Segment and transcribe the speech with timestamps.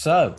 [0.00, 0.34] So,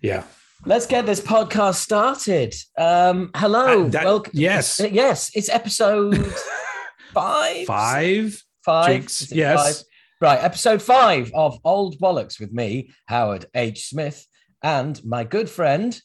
[0.00, 0.24] Yeah.
[0.64, 2.54] let's get this podcast started.
[2.78, 4.32] Um, hello, Uh, that- welcome.
[4.34, 4.80] yes.
[4.80, 6.16] Uh, yes, it's episode
[7.12, 7.66] five.
[7.66, 8.42] Five.
[8.64, 9.04] Five.
[9.04, 9.62] It yes.
[9.62, 9.86] five?
[10.22, 13.88] Right, episode five of Old Bollocks with me, Howard H.
[13.90, 14.26] Smith,
[14.62, 16.00] and my good friend.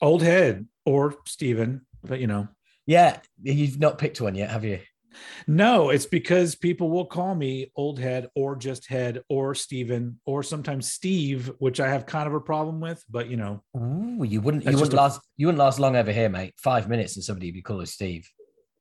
[0.00, 2.46] Old head or Steven, but you know.
[2.86, 4.78] Yeah, you've not picked one yet, have you?
[5.46, 10.42] No, it's because people will call me old head or just head or Steven or
[10.42, 13.62] sometimes Steve, which I have kind of a problem with, but you know.
[13.76, 14.64] Ooh, you wouldn't.
[14.64, 15.20] You wouldn't a- last.
[15.36, 16.54] You wouldn't last long over here, mate.
[16.58, 18.28] Five minutes and somebody would be called Steve.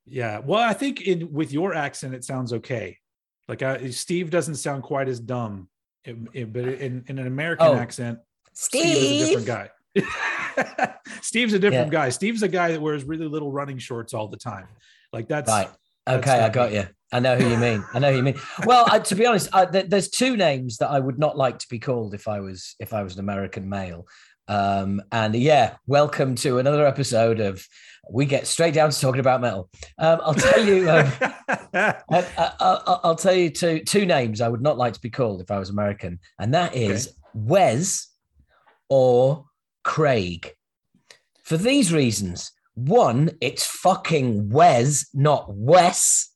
[0.06, 0.40] Yeah.
[0.40, 2.98] Well, I think in with your accent, it sounds okay.
[3.48, 5.70] Like I, Steve doesn't sound quite as dumb,
[6.04, 7.76] it, it- but in, in an American Oh.
[7.76, 8.20] accent,
[8.54, 8.82] Steve.
[8.98, 9.70] Steve is a different guy.
[11.22, 12.00] Steve's a different Yeah.
[12.06, 12.10] guy.
[12.10, 14.68] Steve's a guy that wears really little running shorts all the time.
[15.14, 15.70] Like that's Right.
[16.08, 16.88] Okay, I got you.
[17.12, 17.84] I know who you mean.
[17.94, 18.40] I know who you mean.
[18.66, 21.60] Well, I, to be honest, I, th- there's two names that I would not like
[21.60, 24.06] to be called if I was if I was an American male.
[24.48, 27.66] Um, and yeah, welcome to another episode of
[28.12, 29.70] we get straight down to talking about metal.
[29.98, 30.90] Um, I'll tell you.
[30.90, 31.12] Um,
[31.74, 35.10] I, I, I, I'll tell you two two names I would not like to be
[35.10, 38.08] called if I was American, and that is Wes
[38.90, 39.46] or
[39.84, 40.54] Craig.
[41.44, 46.30] For these reasons, one, it's fucking Wes, not Wes.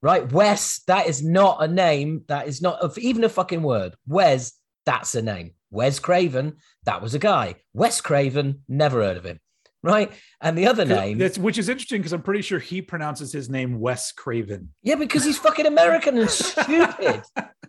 [0.00, 0.82] Right, Wes.
[0.86, 2.24] That is not a name.
[2.28, 3.94] That is not of even a fucking word.
[4.06, 4.52] Wes.
[4.86, 5.52] That's a name.
[5.70, 6.56] Wes Craven.
[6.84, 7.56] That was a guy.
[7.72, 8.62] Wes Craven.
[8.68, 9.40] Never heard of him.
[9.82, 11.18] Right, and the other name.
[11.18, 14.70] That's which is interesting because I'm pretty sure he pronounces his name Wes Craven.
[14.82, 17.22] Yeah, because he's fucking American and stupid.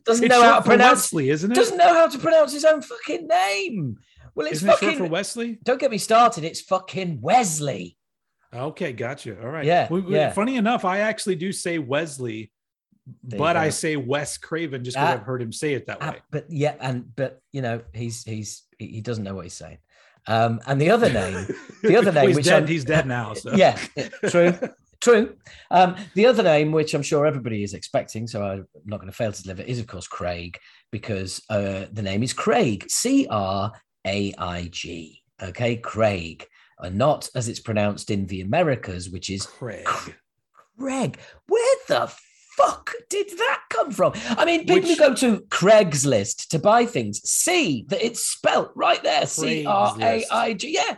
[0.06, 1.11] Doesn't It's know how to pronounce.
[1.11, 1.56] Wesley, isn't it?
[1.56, 3.98] Doesn't know how to pronounce his own fucking name.
[4.36, 4.89] Well, it's Isn't it fucking.
[4.89, 5.59] short for Wesley?
[5.64, 6.44] don't get me started.
[6.44, 7.97] It's fucking Wesley.
[8.53, 9.42] Okay, gotcha.
[9.42, 9.66] All right.
[9.66, 10.31] Yeah, We- we- yeah.
[10.31, 12.52] Funny enough, I actually do say Wesley,
[13.23, 15.14] There but I say Wes Craven just because Ah.
[15.14, 16.17] I've heard him say it that Ah, way.
[16.32, 19.77] but yeah, and but you know, he's he's he doesn't know what he's saying.
[20.27, 21.48] Um, and the other name,
[21.83, 22.54] the other name, he's which dead.
[22.55, 23.33] I'm- he's dead now.
[23.36, 23.52] So.
[23.55, 23.77] yeah,
[24.30, 24.58] true,
[25.02, 25.36] true.
[25.70, 29.15] Um, the other name, which I'm sure everybody is expecting, so I'm not going to
[29.15, 30.58] fail to deliver, is of course Craig,
[30.92, 33.71] because uh, the name is Craig, C R
[34.05, 35.21] A I G.
[35.42, 36.48] Okay, Craig,
[36.80, 39.88] and not as it's pronounced in the Americas, which is Craig.
[40.80, 41.20] Craig.
[41.48, 42.14] Where the
[42.58, 44.14] fuck did that come from?
[44.30, 49.04] I mean, people who go to Craigslist to buy things see that it's spelt right
[49.04, 50.73] there C R A I G.
[50.73, 50.98] Yeah.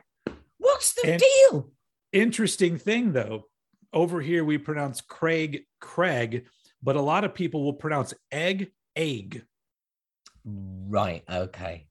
[0.57, 1.71] What's the And- deal?
[2.13, 3.43] Interesting thing though,
[3.91, 6.45] over here we pronounce Craig Craig,
[6.81, 9.43] but a lot of people will pronounce egg egg.
[10.45, 11.23] Right.
[11.29, 11.86] Okay.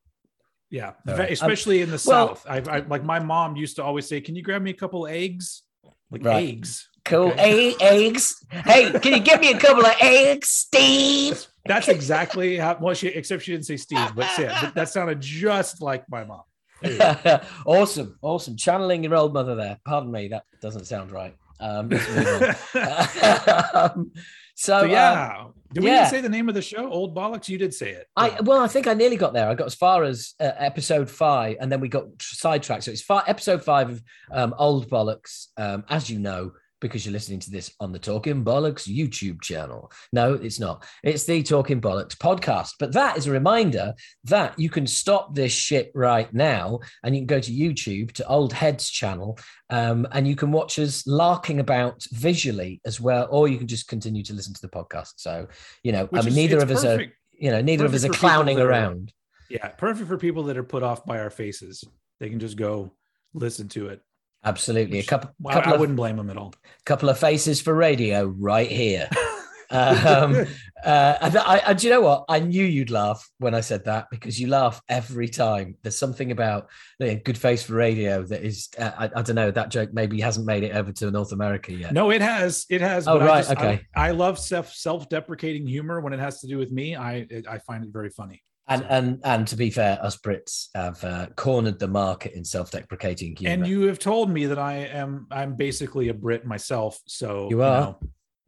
[0.76, 1.20] Yeah, right.
[1.20, 2.46] Um, especially in the well- South.
[2.48, 5.06] I, I like my mom used to always say, "Can you grab me a couple
[5.06, 5.62] eggs?"
[6.10, 6.48] Like Right.
[6.50, 6.88] eggs.
[7.04, 7.28] Cool.
[7.32, 7.74] Okay.
[7.80, 8.44] A- eggs.
[8.50, 11.46] Hey, can you give me a couple of eggs, Steve?
[11.64, 12.76] That's exactly how.
[12.80, 16.24] Well, she except she didn't say Steve, but yeah, that, that sounded just like my
[16.24, 16.42] mom.
[16.82, 17.40] There you go.
[17.66, 18.18] awesome.
[18.22, 18.56] Awesome.
[18.56, 19.78] Channeling your old mother there.
[19.84, 20.28] Pardon me.
[20.28, 21.34] That doesn't sound right.
[21.60, 22.42] Um, let's move
[22.74, 23.92] on.
[23.94, 24.12] um,
[24.54, 26.06] so, so um, yeah, did we yeah.
[26.06, 26.90] say the name of the show?
[26.90, 27.48] Old bollocks.
[27.48, 28.06] You did say it.
[28.16, 29.48] I well, I think I nearly got there.
[29.48, 32.84] I got as far as uh, episode five, and then we got sidetracked.
[32.84, 34.02] So it's episode five of
[34.32, 36.52] um, Old Bollocks, um, as you know,
[36.86, 39.90] because you're listening to this on the Talking Bollocks YouTube channel.
[40.12, 40.84] No, it's not.
[41.02, 42.72] It's the Talking Bollocks podcast.
[42.78, 47.20] But that is a reminder that you can stop this shit right now, and you
[47.22, 49.38] can go to YouTube to Old Heads channel,
[49.70, 53.88] um, and you can watch us larking about visually as well, or you can just
[53.88, 55.14] continue to listen to the podcast.
[55.16, 55.46] So
[55.82, 57.02] you know, Which I mean, is- neither of us are
[57.38, 59.12] you know, neither of us are Perfect clowning are- around.
[59.50, 61.84] Yeah, perfect for people that are put off by our faces.
[62.18, 62.92] They can just go
[63.34, 64.00] listen to it.
[64.46, 66.54] Absolutely, a couple, Well, couple I of wouldn't blame them at all.
[66.64, 69.08] A couple of faces for radio right here.
[69.70, 70.46] um,
[70.84, 72.24] uh, and I, I, do you know what?
[72.28, 75.76] I knew you'd laugh when I said that because you laugh every time.
[75.82, 76.68] There's something about
[77.00, 79.90] you know, good face for radio that is, uh, I, I don't know, that joke
[79.92, 81.92] maybe hasn't made it over to North America yet.
[81.92, 82.66] No, it has.
[82.70, 83.08] It has.
[83.08, 83.80] Oh, but I right, just- I- okay.
[83.96, 86.94] I, love self self deprecating humor when it has to do with me.
[86.94, 88.42] I I find it very funny.
[88.68, 93.36] And and and to be fair, us Brits have uh, cornered the market in self-deprecating
[93.36, 93.54] humor.
[93.54, 96.98] And you have told me that I am I'm basically a Brit myself.
[97.06, 97.80] So You are.
[97.80, 97.98] know,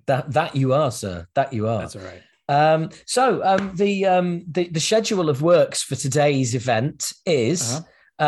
[0.07, 1.27] that that you are, sir.
[1.35, 1.81] That you are.
[1.81, 2.23] that's all right.
[2.51, 7.75] Um, so um, the, um, the the schedule of works for today's event is
[8.19, 8.25] Uh-huh.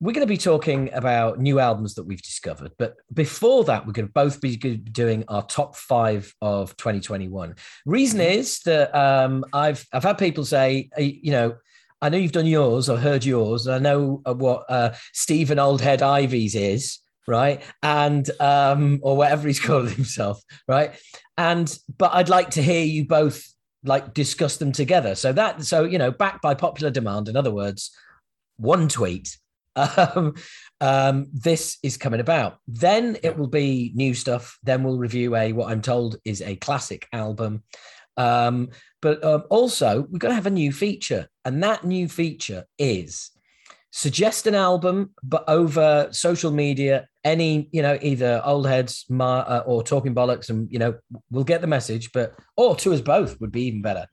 [0.00, 3.92] We're going to be talking about new albums that we've discovered, but before that, we're
[3.92, 7.56] going to both be doing our top five of 2021.
[7.84, 8.34] Reason Mhm.
[8.36, 11.56] is that um, I've I've had people say, uh, you know.
[12.00, 12.88] I know you've done yours.
[12.88, 13.66] I heard yours.
[13.66, 17.60] I know uh, what uh, Stephen Oldhead Ivies is, right?
[17.82, 20.92] And um, or whatever he's called himself, right?
[21.36, 23.52] And but I'd like to hear you both
[23.82, 25.16] like discuss them together.
[25.16, 27.28] So that so you know, backed by popular demand.
[27.28, 27.90] In other words,
[28.58, 29.36] one tweet.
[29.78, 30.34] Um,
[30.80, 32.58] um, this is coming about.
[32.66, 34.58] Then it will be new stuff.
[34.62, 37.62] Then we'll review a what I'm told is a classic album.
[38.16, 38.70] Um,
[39.00, 43.30] but um, also we're going to have a new feature, and that new feature is
[43.90, 49.62] suggest an album, but over social media, any you know either old heads Ma, uh,
[49.66, 50.94] or talking bollocks, and you know
[51.30, 52.10] we'll get the message.
[52.12, 54.06] But or to us both would be even better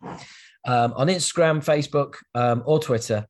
[0.65, 3.27] um, on Instagram, Facebook, um, or Twitter.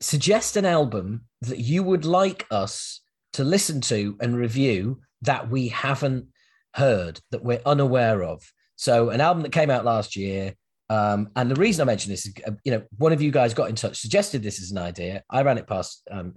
[0.00, 3.00] Suggest an album that you would like us
[3.34, 6.26] to listen to and review that we haven't
[6.74, 8.42] heard, that we're unaware of.
[8.76, 10.54] So, an album that came out last year.
[10.88, 13.54] Um, and the reason I mention this is, uh, you know, one of you guys
[13.54, 15.22] got in touch, suggested this as an idea.
[15.30, 16.34] I ran it past um,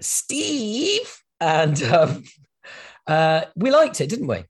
[0.00, 2.24] Steve, and um,
[3.06, 4.44] uh, we liked it, didn't we?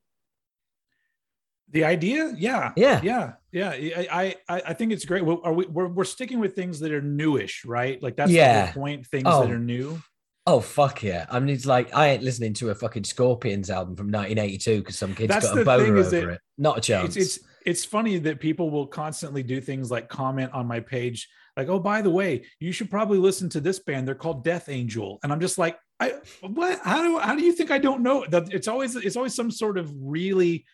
[1.72, 3.00] The idea, yeah, Yeah.
[3.02, 4.04] yeah, yeah.
[4.10, 5.24] I I I think it's great.
[5.24, 5.66] Well, are we?
[5.66, 8.02] We're, we're sticking with things that are newish, right?
[8.02, 8.66] Like that's Yeah.
[8.66, 9.06] the point.
[9.06, 9.42] Things Oh.
[9.42, 10.00] that are new.
[10.46, 11.26] Oh fuck yeah!
[11.30, 14.98] I mean, it's like I ain't listening to a fucking Scorpions album from 1982 because
[14.98, 16.40] some kids That's got a boner thing over that it.
[16.58, 17.14] Not a chance.
[17.16, 21.28] It's it's it's funny that people will constantly do things like comment on my page,
[21.56, 24.08] like, "Oh, by the way, you should probably listen to this band.
[24.08, 26.80] They're called Death Angel," and I'm just like, "I what?
[26.82, 29.50] How do how do you think I don't know?" That it's always it's always some
[29.50, 30.64] sort of really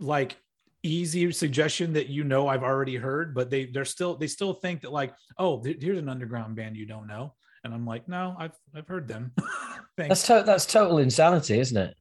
[0.00, 0.36] like
[0.82, 4.80] easy suggestion that you know I've already heard, but they they're still they still think
[4.82, 8.34] that like, oh, th- here's an underground band you don't know, and I'm like, no,
[8.38, 9.32] I've I've heard them.
[9.96, 11.94] that's to- that's total insanity, isn't it?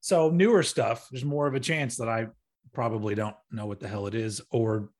[0.00, 2.26] so newer stuff, there's more of a chance that I
[2.74, 4.90] probably don't know what the hell it is, or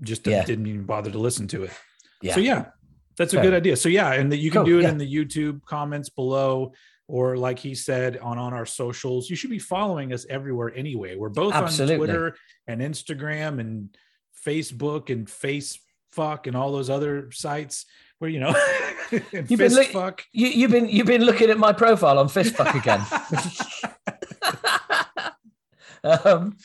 [0.00, 0.44] just Yeah.
[0.44, 1.72] didn't even bother to listen to it.
[2.22, 2.34] Yeah.
[2.34, 2.66] So yeah,
[3.18, 3.44] that's a Fair.
[3.46, 3.76] good idea.
[3.76, 4.90] So yeah, and that you can Cool, do it yeah.
[4.90, 6.72] in the YouTube comments below,
[7.08, 9.28] or like he said on on our socials.
[9.28, 11.16] You should be following us everywhere anyway.
[11.16, 11.94] We're both Absolutely.
[11.94, 13.96] on Twitter and Instagram and
[14.46, 15.78] Facebook and Face
[16.12, 17.86] Fuck and all those other sites
[18.18, 18.54] where you know
[19.10, 20.24] You've been fist li- fuck.
[20.32, 23.04] You, you've been you've been looking at my profile on Fistfuck again.
[26.24, 26.56] um,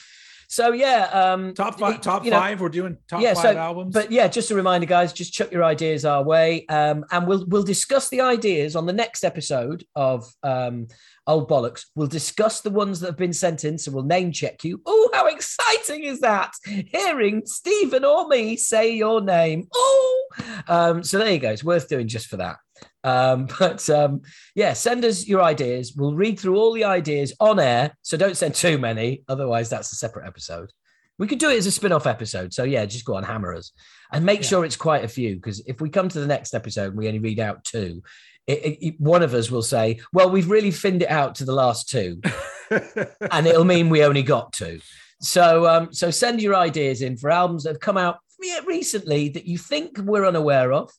[0.47, 2.61] so yeah, um, Top five, top you know, five.
[2.61, 3.93] We're doing top yeah, five so- albums.
[3.93, 7.45] But yeah, just a reminder, guys, just chuck your ideas our way, um, and we'll
[7.47, 10.87] we'll discuss the ideas on the next episode of um,
[11.27, 11.85] Old Bollocks.
[11.95, 14.81] We'll discuss the ones that have been sent in, so we'll name check you.
[14.85, 16.53] Oh, how exciting is that?
[16.65, 19.67] Hearing Stephen or me say your name.
[19.73, 20.25] Oh,
[20.67, 21.51] um, so there you go.
[21.51, 22.57] It's worth doing just for that.
[23.07, 24.21] Um, but um,
[24.55, 25.93] yeah, send us your ideas.
[25.95, 27.95] We'll read through all the ideas on air.
[28.01, 30.71] So don't send too many, otherwise that's a separate episode.
[31.19, 32.53] We could do it as a spin-off episode.
[32.53, 33.71] So yeah, just go on hammer us
[34.11, 34.47] and make Yeah.
[34.47, 35.35] sure it's quite a few.
[35.35, 38.03] Because if we come to the next episode and we only read out two,
[38.45, 41.45] it, it- it- one of us will say, "Well, we've really finned it out to
[41.45, 42.21] the last two,
[43.31, 44.79] and it'll mean we only got two.
[45.19, 48.19] So, um, so send your ideas in for albums that have come out
[48.65, 50.91] recently that you think we're unaware of,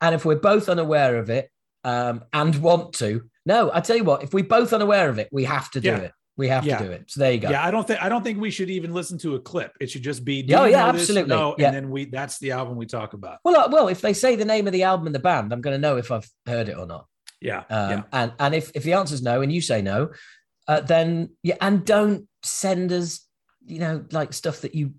[0.00, 1.50] and if we're both unaware of it
[1.84, 5.28] um, and want to, no, I tell you what, if we're both unaware of it,
[5.32, 5.96] we have to do Yeah.
[5.98, 6.12] it.
[6.38, 6.78] We have Yeah.
[6.78, 7.04] to do it.
[7.10, 7.48] So there you go.
[7.48, 9.72] yeah, I don't think I don't think we should even listen to a clip.
[9.80, 10.46] It should just be.
[10.54, 11.30] oh, yeah, absolutely.
[11.34, 11.68] No, Yeah.
[11.68, 13.38] and then we that's the album we talk about.
[13.42, 15.62] Well, uh, well, if they say the name of the album and the band, I'm
[15.62, 17.06] going to know if I've heard it or not.
[17.40, 18.02] Yeah, Um, yeah.
[18.12, 20.10] And and if if the answer's no and you say no,
[20.68, 23.26] uh, then yeah, and don't send us,
[23.64, 24.92] you know, like stuff that you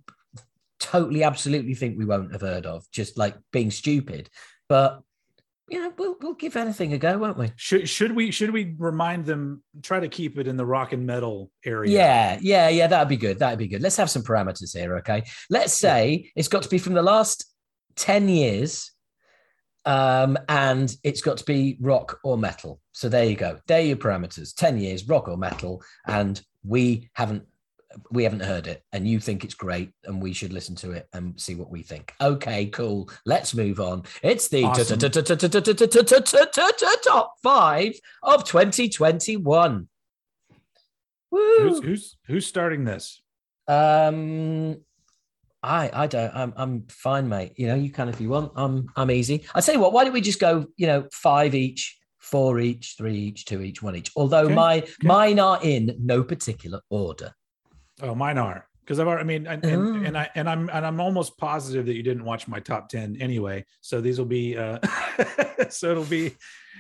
[0.80, 4.30] totally absolutely think we won't have heard of, just like being stupid.
[4.70, 5.02] But
[5.70, 7.52] you know, we'll we'll give anything a go, won't we?
[7.58, 11.06] Should should we should we remind them try to keep it in the rock and
[11.06, 11.92] metal area?
[11.92, 12.88] Yeah, yeah, yeah.
[12.88, 13.40] That'd be good.
[13.40, 13.82] That'd be good.
[13.82, 15.24] Let's have some parameters here, okay?
[15.50, 17.46] Let's say it's got to be from the last
[17.96, 18.92] ten years,
[19.86, 22.80] um, and it's got to be rock or metal.
[22.94, 23.60] So there you go.
[23.68, 24.56] There are your parameters.
[24.56, 27.44] Ten years, rock or metal, and we haven't
[28.12, 31.08] we haven't heard it, and you think it's great, and we should listen to it
[31.13, 32.13] and see what we think.
[32.22, 33.10] Okay, cool.
[33.25, 34.04] Let's move on.
[34.24, 34.63] It's the
[37.04, 39.88] top five of 2021.
[41.32, 43.22] Who's who's who's starting this?
[43.68, 44.77] Um,
[45.62, 46.34] I I don't.
[46.34, 47.54] I'm I'm fine, mate.
[47.58, 48.54] You know, you can if you want.
[48.56, 49.46] I'm I'm easy.
[49.54, 49.94] I tell you what.
[49.94, 50.68] Why don't we just go?
[50.77, 54.12] You know, five each, four each, three each, two each, one each.
[54.16, 57.34] Although Okay, my mine are in no particular order.
[58.01, 59.22] Oh, mine are because I've already.
[59.22, 59.70] I mean, and, Oh.
[59.70, 62.89] and, and I and I'm and I'm almost positive that you didn't watch my top
[62.89, 63.66] ten anyway.
[63.82, 64.58] So these will be.
[64.58, 64.80] uh
[65.70, 66.36] So it'll be.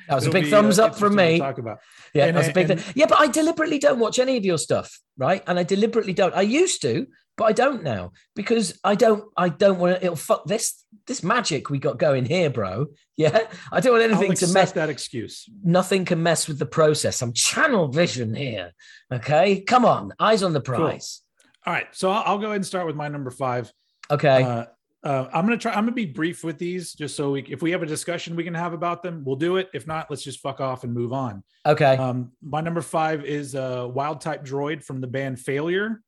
[0.07, 1.39] That was a big be, thumbs uh, up from me.
[1.39, 1.79] Talk about.
[2.13, 2.93] Yeah, And that was a big and- thing.
[2.95, 5.43] Yeah, but I deliberately don't watch any of your stuff, right?
[5.47, 6.33] And I deliberately don't.
[6.33, 7.07] I used to,
[7.37, 9.23] but I don't now because I don't.
[9.37, 10.03] I don't want to.
[10.03, 12.87] It'll fuck this this magic we got going here, bro.
[13.19, 14.73] Yeah, I don't want anything to mess.
[14.73, 15.49] that excuse.
[15.63, 17.23] nothing can mess with the process.
[17.23, 18.73] I'm channel vision here.
[19.11, 21.23] Okay, come on, eyes on the prize.
[21.65, 23.73] All right, so I'll, I'll go ahead and start with my number five.
[24.11, 24.43] Okay.
[24.43, 24.65] Uh,
[25.03, 25.71] uh, I'm gonna try.
[25.71, 28.43] I'm gonna be brief with these, just so we, if we have a discussion we
[28.43, 29.69] can have about them, we'll do it.
[29.73, 31.43] If not, let's just fuck off and move on.
[31.65, 31.97] okay.
[31.97, 36.01] Um, my number five is uh, Wild Type Droid from the band Failure,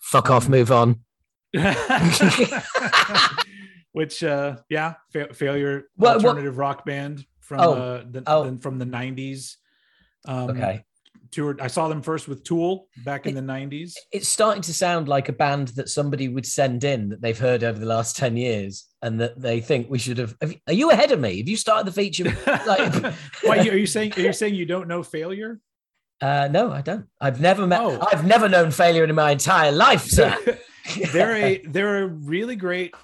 [0.00, 0.48] Fuck off.
[0.48, 1.00] Move on.
[3.92, 8.56] which uh, yeah, fa- Failure What- what- alternative rock band from Oh, uh, the, oh.
[8.58, 9.56] from the '90s.
[10.26, 10.84] Um, Okay.
[11.32, 11.60] toured.
[11.60, 13.94] I saw them first with Tool back in the '90s.
[14.12, 17.64] It's starting to sound like a band that somebody would send in that they've heard
[17.64, 20.36] over the last 10 years and that they think we should have.
[20.40, 21.38] have you- are you ahead of me?
[21.38, 22.24] Have you started the feature?
[22.66, 24.12] Like- Why are you saying?
[24.16, 25.60] Are you saying you don't know Failure?
[26.20, 27.06] Uh, no, I don't.
[27.20, 28.06] I've never met, Oh.
[28.12, 30.36] I've never known failure in my entire life, sir.
[31.12, 32.94] they're a they're a really great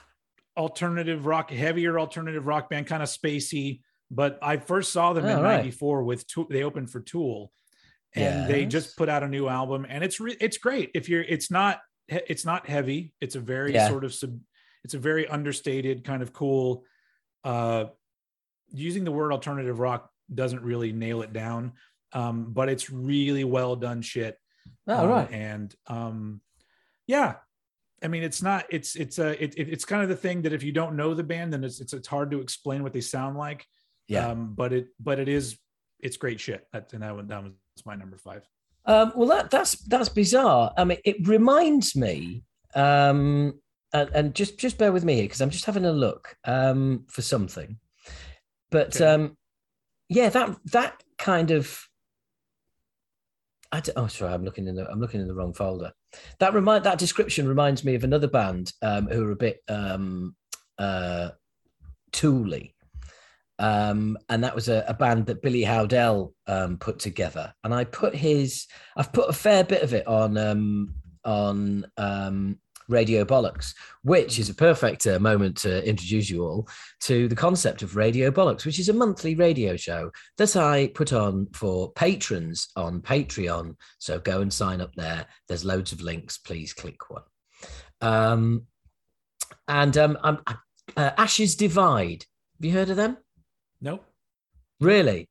[0.56, 3.80] alternative rock, heavier alternative rock band, kind of spacey.
[4.10, 5.56] But I first saw them in Oh, right.
[5.56, 6.46] '94 with Tool.
[6.50, 7.50] They opened for Tool,
[8.14, 10.90] and they just put out a new album, and it's re- it's great.
[10.94, 13.12] If you're, it's not it's not heavy.
[13.20, 13.88] It's a very Yeah.
[13.88, 14.38] sort of sub.
[14.84, 16.84] It's a very understated kind of cool.
[17.42, 17.86] Uh,
[18.70, 21.72] using the word alternative rock doesn't really nail it down,
[22.18, 24.34] um, but it's really well done shit.
[24.88, 25.30] Oh, Um, right.
[25.32, 26.40] and um
[27.14, 27.30] yeah
[28.04, 30.52] i mean it's not it's it's a it, it- it's kind of the thing that
[30.58, 33.00] if you don't know the band then it's it's, it's hard to explain what they
[33.16, 33.60] sound like
[34.14, 34.26] Yeah.
[34.30, 35.44] um but it but it is
[36.06, 38.42] it's great shit that and that, one, that was my number five
[38.92, 40.64] Um, well, that that's that's bizarre.
[40.80, 42.44] I mean, it reminds me,
[42.86, 43.58] um,
[43.96, 47.04] and, and just just bear with me here because I'm just having a look um,
[47.14, 47.70] for something.
[48.70, 49.04] But Okay.
[49.12, 49.22] um,
[50.08, 51.64] yeah, that that kind of.
[53.72, 55.92] I d- oh, sorry, I'm looking in the I'm looking in the wrong folder.
[56.38, 60.34] That remind that description reminds me of another band um, who are a bit um,
[60.78, 61.30] uh,
[62.12, 62.74] tooly.
[63.58, 67.54] Um, and that was a, a band that Billy Howerdel um, put together.
[67.64, 70.94] And I put his, I've put a fair bit of it on um,
[71.24, 72.58] on um,
[72.88, 76.68] Radio Bollocks, which is a perfect uh, moment to introduce you all
[77.00, 81.12] to the concept of Radio Bollocks, which is a monthly radio show that I put
[81.12, 83.76] on for patrons on Patreon.
[83.98, 85.26] So go and sign up there.
[85.48, 86.38] There's loads of links.
[86.38, 87.22] Please click one.
[88.00, 88.62] Um,
[89.68, 90.38] and um, I'm,
[90.96, 92.24] uh, Ashes Divide.
[92.58, 93.16] Have you heard of them?
[93.80, 94.00] No.
[94.80, 95.28] Really?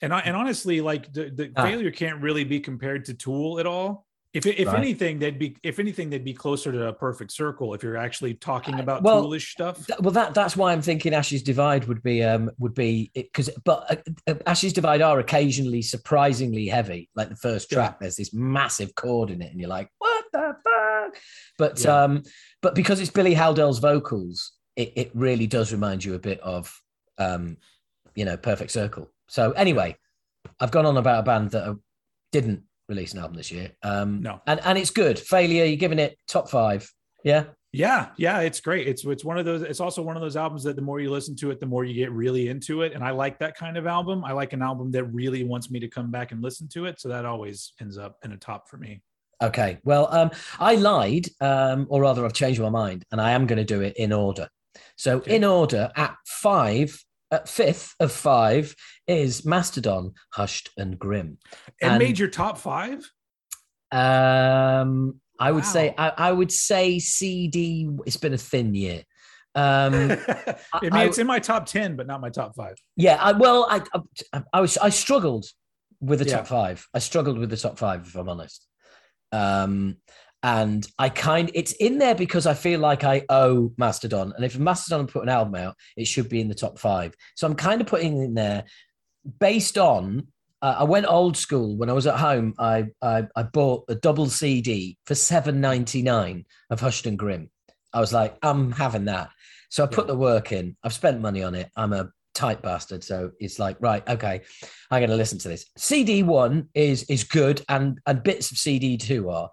[0.00, 1.62] and i and honestly like the, the Ah.
[1.62, 4.76] failure can't really be compared to tool at all if, if Right.
[4.76, 8.34] anything they'd be if anything they'd be closer to a perfect circle if you're actually
[8.34, 11.86] talking Uh, about well, toolish stuff Th- Well, that that's why I'm thinking Ashes Divide
[11.86, 17.10] would be um would be because but uh, uh, Ashes Divide are occasionally surprisingly heavy.
[17.14, 17.76] Like the first Yeah.
[17.76, 21.16] track, there's this massive chord in it, and you're like, what the fuck?
[21.58, 22.02] But Yeah.
[22.04, 22.22] um,
[22.62, 26.72] but because it's Billy Howerdel's vocals, it, it really does remind you a bit of
[27.18, 27.58] um,
[28.14, 29.10] you know, Perfect Circle.
[29.28, 29.96] So anyway,
[30.60, 31.74] I've gone on about a band that uh,
[32.30, 33.70] didn't release an album this year.
[33.82, 34.40] Um, No.
[34.46, 35.18] and and it's good.
[35.18, 36.90] Failure, you're giving it top five.
[37.24, 37.44] Yeah.
[37.74, 38.86] Yeah, yeah, it's great.
[38.86, 39.62] It's it's one of those.
[39.62, 41.84] It's also one of those albums that the more you listen to it, the more
[41.84, 42.92] you get really into it.
[42.92, 44.24] And I like that kind of album.
[44.26, 47.00] I like an album that really wants me to come back and listen to it.
[47.00, 49.00] So that always ends up in a top for me.
[49.42, 49.78] Okay.
[49.84, 53.56] Well, um, I lied, um, or rather, I've changed my mind, and I am going
[53.56, 54.48] to do it in order.
[54.96, 55.34] So, Okay.
[55.36, 58.76] in order, at five, at fifth of five
[59.08, 61.38] is Mastodon, Hushed and Grim.
[61.80, 63.10] And, And- made your top five.
[63.90, 67.88] Um, I would say, I, I would say CD.
[68.06, 69.02] It's been a thin year.
[69.54, 69.94] Um,
[70.72, 72.76] I mean, I- it's in my top ten, but not my top five.
[72.96, 73.16] yeah.
[73.20, 73.82] I, well, I,
[74.32, 75.46] I, I was, I struggled
[76.00, 76.38] with the Yeah.
[76.38, 76.86] top five.
[76.94, 78.66] I struggled with the top five, if I'm honest.
[79.32, 79.96] Um,
[80.42, 84.32] and I kind it's in there because I feel like I owe Mastodon.
[84.34, 87.14] And if Mastodon put an album out, it should be in the top five.
[87.36, 88.64] So I'm kind of putting it in there
[89.38, 90.26] based on
[90.60, 92.54] uh, I went old school when I was at home.
[92.58, 97.50] I I, I bought a double CD for seven ninety nine of Hushed and Grim.
[97.92, 99.30] I was like, I'm having that.
[99.70, 100.12] So I put Yeah.
[100.12, 100.76] the work in.
[100.82, 101.70] I've spent money on it.
[101.76, 103.04] I'm a tight bastard.
[103.04, 104.40] So it's like, right, okay,
[104.90, 105.66] I'm going to listen to this.
[105.76, 109.50] CD one is is good, and and bits of CD two are.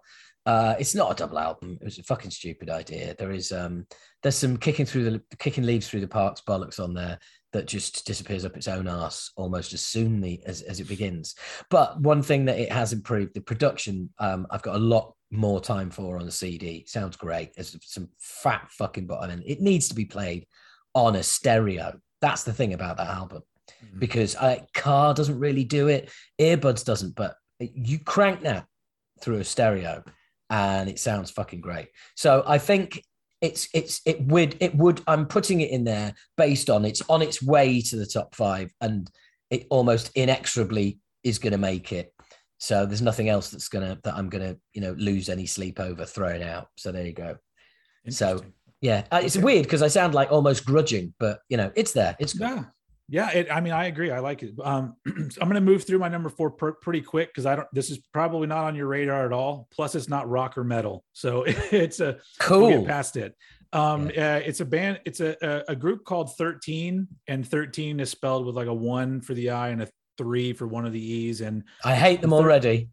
[0.50, 1.78] Uh, it's not a double album.
[1.80, 3.14] It was a fucking stupid idea.
[3.14, 3.86] There is um,
[4.24, 7.20] there's some kicking through the kicking leaves through the parks bollocks on there
[7.54, 11.36] that just disappears up its own ass almost as soon as as it begins.
[11.70, 15.62] But one thing that it has improved, the production, um, I've got a lot more
[15.62, 16.84] time for on the CD.
[16.88, 17.54] Sounds great.
[17.54, 19.44] There's some fat fucking bottom end.
[19.46, 20.48] It needs to be played
[20.96, 22.00] on a stereo.
[22.22, 23.44] That's the thing about that album
[23.86, 24.00] Mm-hmm.
[24.00, 26.10] because uh, car doesn't really do it
[26.42, 28.66] earbuds doesn't but you crank that
[29.22, 30.04] through a stereo
[30.50, 33.04] and it sounds fucking great so i think
[33.42, 37.22] it's it's it would it would i'm putting it in there based on it's on
[37.22, 39.10] its way to the top five and
[39.50, 42.14] it almost inexorably is going to make it
[42.62, 46.06] So there's nothing else that's gonna that I'm gonna you know lose any sleep over
[46.06, 46.68] throwing out.
[46.76, 47.38] So there you go.
[48.10, 48.42] So
[48.82, 49.46] yeah, uh, it's Okay.
[49.46, 52.16] weird because I sound like almost grudging, but you know it's there.
[52.20, 52.50] It's good.
[52.50, 52.64] Yeah.
[53.10, 54.12] Yeah, it, I mean, I agree.
[54.12, 54.54] I like it.
[54.64, 57.68] Um, I'm going to move through my number four pr- pretty quick because I don't.
[57.74, 59.68] This is probably not on your radar at all.
[59.72, 62.68] Plus, it's not rock or metal, so it's a Cool.
[62.68, 63.36] we'll get past it.
[63.74, 65.00] Um, uh, it's a band.
[65.06, 69.22] It's a, a a group called Thirteen, and Thirteen is spelled with like a one
[69.22, 71.42] for the I and a three for one of the E's.
[71.42, 72.90] And I hate them already.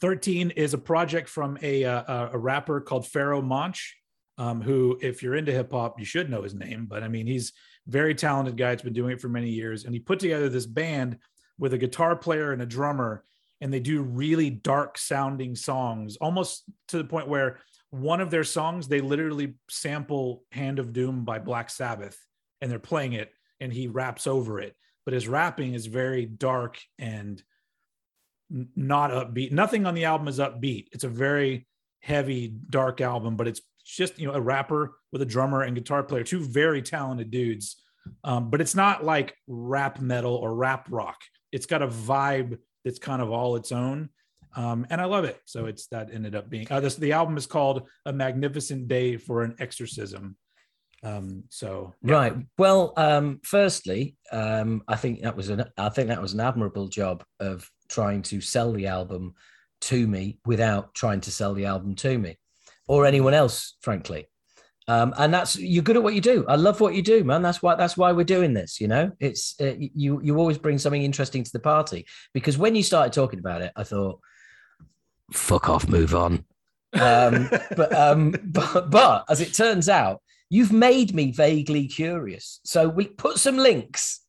[0.00, 3.96] 13 is a project from a uh, a rapper called Pharoahe Monch,
[4.38, 6.86] um, who, if you're into hip hop, you should know his name.
[6.86, 7.54] But I mean, he's a
[7.86, 8.72] very talented guy.
[8.72, 11.18] It's been doing it for many years, and he put together this band
[11.58, 13.24] with a guitar player and a drummer,
[13.60, 17.58] and they do really dark sounding songs, almost to the point where
[17.90, 22.18] one of their songs they literally sample "Hand of Doom" by Black Sabbath,
[22.60, 24.74] and they're playing it, and he raps over it.
[25.04, 27.42] But his rapping is very dark and
[28.50, 29.52] not upbeat.
[29.52, 30.88] Nothing on the album is upbeat.
[30.92, 31.66] It's a very
[32.00, 36.02] heavy, dark album, but it's just you know a rapper with a drummer and guitar
[36.02, 37.76] player, two very talented dudes.
[38.22, 41.20] Um, but it's not like rap metal or rap rock.
[41.52, 44.10] It's got a vibe that's kind of all its own,
[44.56, 45.40] um, and I love it.
[45.46, 46.96] So it's that ended up being uh, this.
[46.96, 50.36] The album is called "A Magnificent Day for an Exorcism."
[51.02, 52.14] Um, so yeah.
[52.14, 52.34] Right.
[52.58, 56.88] Well, um, firstly, um, I think that was an I think that was an admirable
[56.88, 59.34] job of trying to sell the album
[59.82, 62.38] to me without trying to sell the album to me
[62.86, 64.26] or anyone else, frankly.
[64.86, 66.44] Um, and that's you're good at what you do.
[66.46, 67.40] I love what you do, man.
[67.40, 68.80] That's why that's why we're doing this.
[68.80, 72.74] You know, it's uh, you you always bring something interesting to the party because when
[72.74, 74.20] you started talking about it, I thought,
[75.32, 76.44] fuck off, move on.
[76.92, 82.60] Um, but um, but but as it turns out, you've made me vaguely curious.
[82.64, 84.20] So we put some links,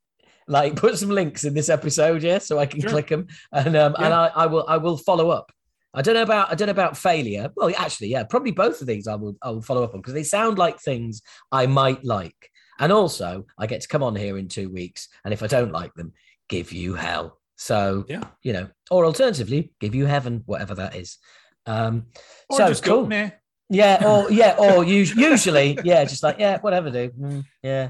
[0.48, 2.92] like put some links in this episode, yeah, so I can Sure.
[2.92, 5.51] click them, and um, and I, I will I will follow up.
[5.96, 7.50] I don't know about I don't know about failure.
[7.55, 10.14] Well, actually, yeah, probably both of these I will I will follow up on because
[10.14, 14.38] they sound like things I might like, and also I get to come on here
[14.38, 16.14] in two weeks, and if I don't like them,
[16.50, 17.40] give you hell.
[17.55, 21.18] So yeah, you know, or alternatively, give you heaven, whatever that is.
[21.66, 22.08] Um,
[22.50, 23.03] or so just cool.
[23.03, 23.29] go, meh.
[23.70, 27.16] Yeah, or yeah, or us- usually, yeah, just like yeah, whatever, dude.
[27.16, 27.90] Mm, yeah.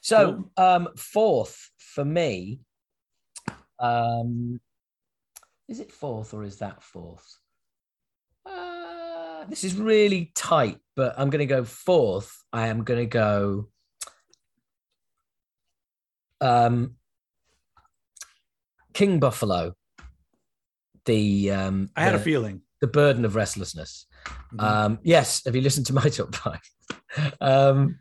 [0.00, 2.58] So, um, fourth for me,
[3.78, 4.60] um,
[5.68, 7.38] is it fourth or is that fourth?
[8.44, 12.42] Uh, this is really tight, but I'm going to go fourth.
[12.52, 13.68] I am going to go.
[16.40, 16.96] Um,
[18.92, 19.74] King Buffalo.
[21.04, 22.62] The um, I had a feeling.
[22.80, 24.06] the burden of restlessness.
[24.54, 24.62] Mhm.
[24.62, 26.60] Um, yes, have you listened to my top five?
[27.40, 27.98] um,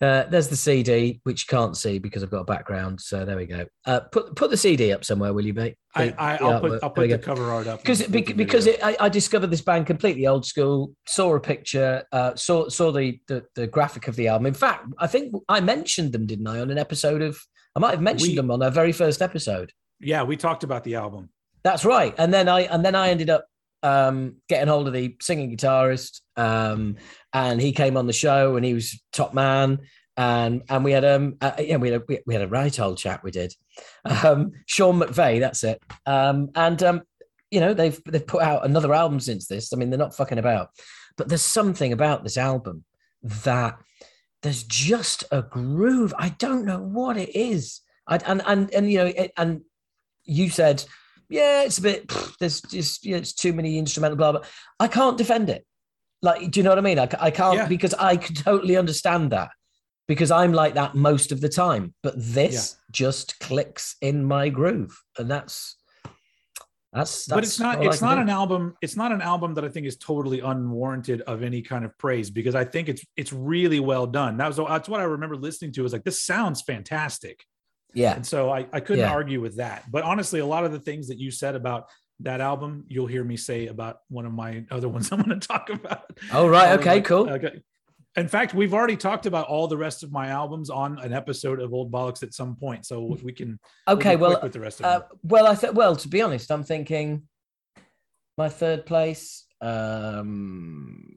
[0.00, 3.00] uh, there's the CD, which you can't see because I've got a background.
[3.00, 3.66] So there we go.
[3.86, 5.76] Uh, put put the CD up somewhere, will you, mate?
[5.94, 8.36] I, The- I, the I'll put I'll put the go cover art up because with
[8.36, 10.92] because it, I, I discovered this band completely old school.
[11.06, 14.46] Saw a picture, uh, saw saw the, the the graphic of the album.
[14.46, 17.38] In fact, I think I mentioned them, didn't I, on an episode of?
[17.76, 19.72] I might have mentioned We- them on our very first episode.
[20.00, 21.28] yeah, we talked about the album.
[21.62, 22.14] That's right.
[22.16, 23.44] And then I and then I ended up
[23.82, 26.96] um, getting hold of the singing guitarist, um,
[27.32, 29.80] and he came on the show, and he was top man.
[30.16, 32.78] And and we had um uh, yeah we had a, we, we had a right
[32.78, 33.54] old chat we did,
[34.04, 37.02] um, Sean McVay that's it um and um
[37.50, 40.36] you know they've they've put out another album since this I mean they're not fucking
[40.38, 40.70] about
[41.16, 42.84] but there's something about this album
[43.22, 43.78] that
[44.42, 48.98] there's just a groove I don't know what it is I and and and you
[48.98, 49.62] know it, and
[50.24, 50.84] you said
[51.30, 52.08] yeah, it's a bit.
[52.08, 54.42] pff, There's just you know, it's too many instrumental blah blah.
[54.80, 55.64] I can't defend it.
[56.22, 56.98] Like, do you know what I mean?
[56.98, 57.66] I, I can't Yeah.
[57.68, 59.50] because I could totally understand that
[60.06, 61.94] because I'm like that most of the time.
[62.02, 65.76] But this just clicks in my groove, and that's
[66.92, 67.28] that's.
[67.28, 68.22] but it's not it's not do.
[68.22, 71.84] an album it's not an album that i think is totally unwarranted of any kind
[71.84, 75.04] of praise because i think it's it's really well done that was that's what i
[75.04, 77.44] remember listening to is like this sounds fantastic
[77.94, 79.12] Yeah, and so i, I couldn't Yeah.
[79.12, 81.84] argue with that but honestly a lot of the things that you said about
[82.22, 85.46] that album you'll hear me say about one of my other ones i'm going to
[85.48, 86.78] talk about Oh, right.
[86.78, 87.28] Okay, like- cool.
[87.30, 87.62] okay.
[88.16, 91.60] in fact we've already talked about all the rest of my albums on an episode
[91.60, 94.16] of old bollocks at some point so we can okay.
[94.16, 95.74] Well, with the rest of uh, well, I thought.
[95.74, 97.22] Well, to be honest, I'm thinking
[98.36, 99.44] my third place.
[99.60, 101.16] Um,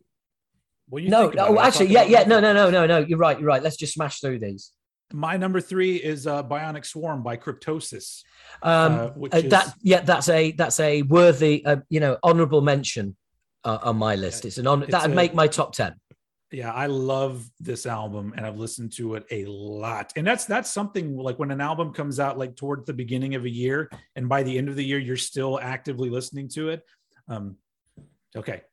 [0.89, 2.99] well, you no, no, actually, yeah, yeah, no, no, no, no, no.
[2.99, 3.37] You're right.
[3.39, 3.63] You're right.
[3.63, 4.71] Let's just smash through these.
[5.15, 8.23] My number three is uh, Bionic Swarm by Cryptosis.
[8.63, 8.97] Um, uh,
[9.31, 13.15] uh, is, that yeah, that's a that's a worthy uh, you know honorable mention
[13.63, 14.43] uh, on my list.
[14.43, 15.93] It's an honor that would a- make my top ten.
[16.51, 20.13] yeah, I love this album and I've listened to it a lot.
[20.15, 23.45] And that's that's something like when an album comes out like towards the beginning of
[23.45, 26.81] a year and by the end of the year you're still actively listening to it.
[27.27, 27.57] Um
[28.35, 28.63] okay.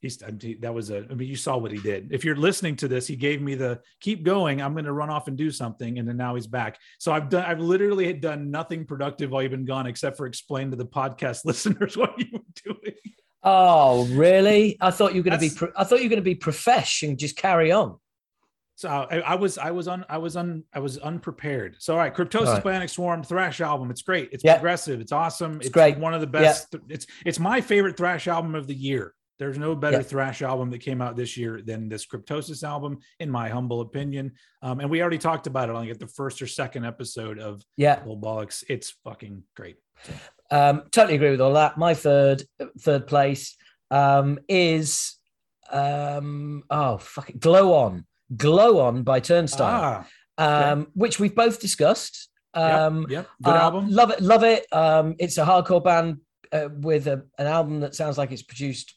[0.00, 2.12] He's that was a I mean you saw what he did.
[2.12, 5.10] If you're listening to this, he gave me the keep going, I'm going to run
[5.10, 6.78] off and do something and then now he's back.
[6.98, 10.70] So I've done I've literally done nothing productive while you've been gone except for explain
[10.70, 12.94] to the podcast listeners what you were doing.
[13.42, 14.76] Oh, really?
[14.80, 15.54] I thought you were going to be.
[15.54, 17.98] Pro- I thought you were going to be profesh and just carry on.
[18.78, 21.76] So uh, I, I, was, I was on, I was on, I was unprepared.
[21.80, 22.64] So all right, Cryptosis all right.
[22.64, 23.90] Bionic Swarm thrash album.
[23.90, 24.28] It's great.
[24.30, 24.58] It's yep.
[24.58, 25.00] progressive.
[25.00, 25.56] It's awesome.
[25.56, 25.98] It's, it's, great.
[25.98, 26.68] One of the best.
[26.72, 26.82] Yep.
[26.88, 29.14] It's it's my favorite thrash album of the year.
[29.38, 30.06] There's no better yep.
[30.06, 34.32] thrash album that came out this year than this Cryptosis album, in my humble opinion.
[34.62, 37.62] Um, and we already talked about it on like the first or second episode of
[37.76, 38.64] yeah, Bollocks.
[38.68, 39.76] It's fucking great.
[40.04, 40.12] So.
[40.50, 41.78] Um, totally agree with all that.
[41.78, 42.42] My third
[42.80, 43.56] third place
[43.90, 45.16] um, is
[45.70, 48.04] um, oh fuck it, Glow On,
[48.36, 50.06] Glow On by Turnstile,
[50.38, 52.28] ah, um, which we've both discussed.
[52.54, 53.28] Um, yeah, yep.
[53.42, 53.90] good uh, album.
[53.90, 54.66] Love it, love it.
[54.72, 56.18] Um, it's a hardcore band
[56.52, 58.94] uh, with a, an album that sounds like it's produced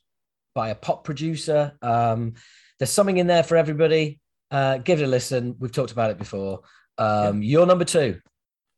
[0.54, 1.74] by a pop producer.
[1.82, 2.34] Um,
[2.80, 4.20] there's something in there for everybody.
[4.50, 5.56] Uh, give it a listen.
[5.60, 6.62] We've talked about it before.
[6.98, 8.20] Um, Your number two.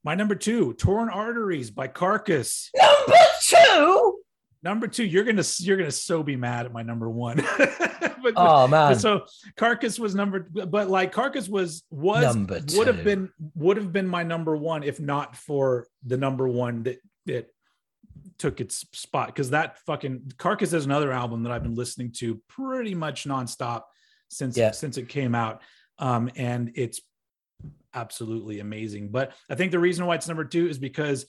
[0.03, 2.69] My number two, Torn Arteries by Carcass.
[2.75, 4.19] Number two.
[4.61, 7.37] Number two, you're gonna you're gonna so be mad at my number one.
[7.57, 8.97] but, oh man!
[8.97, 9.25] So
[9.57, 14.07] Carcass was number, but like Carcass was was number would have been would have been
[14.07, 17.52] my number one if not for the number one that that
[18.37, 22.41] took its spot because that fucking Carcass is another album that I've been listening to
[22.47, 23.83] pretty much nonstop
[24.29, 24.71] since yeah.
[24.71, 25.61] since it came out,
[25.99, 27.01] um, and it's
[27.93, 29.09] absolutely amazing.
[29.09, 31.25] But I think the reason why it's number two is because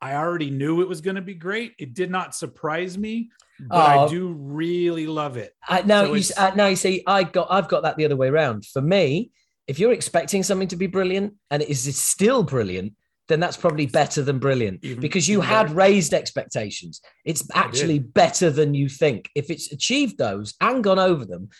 [0.00, 1.74] I already knew it was going to be great.
[1.78, 4.08] It did not surprise me, but I oh.
[4.08, 5.54] do really love it.
[5.68, 8.16] Uh, now, so you, uh, now you see, I got, I've got that the other
[8.16, 8.64] way around.
[8.64, 9.32] For me,
[9.66, 12.94] if you're expecting something to be brilliant and it is still brilliant,
[13.28, 17.00] then that's probably better than brilliant Even, because you had raised expectations.
[17.24, 19.28] It's actually better than you think.
[19.34, 21.50] If it's achieved those and gone over them,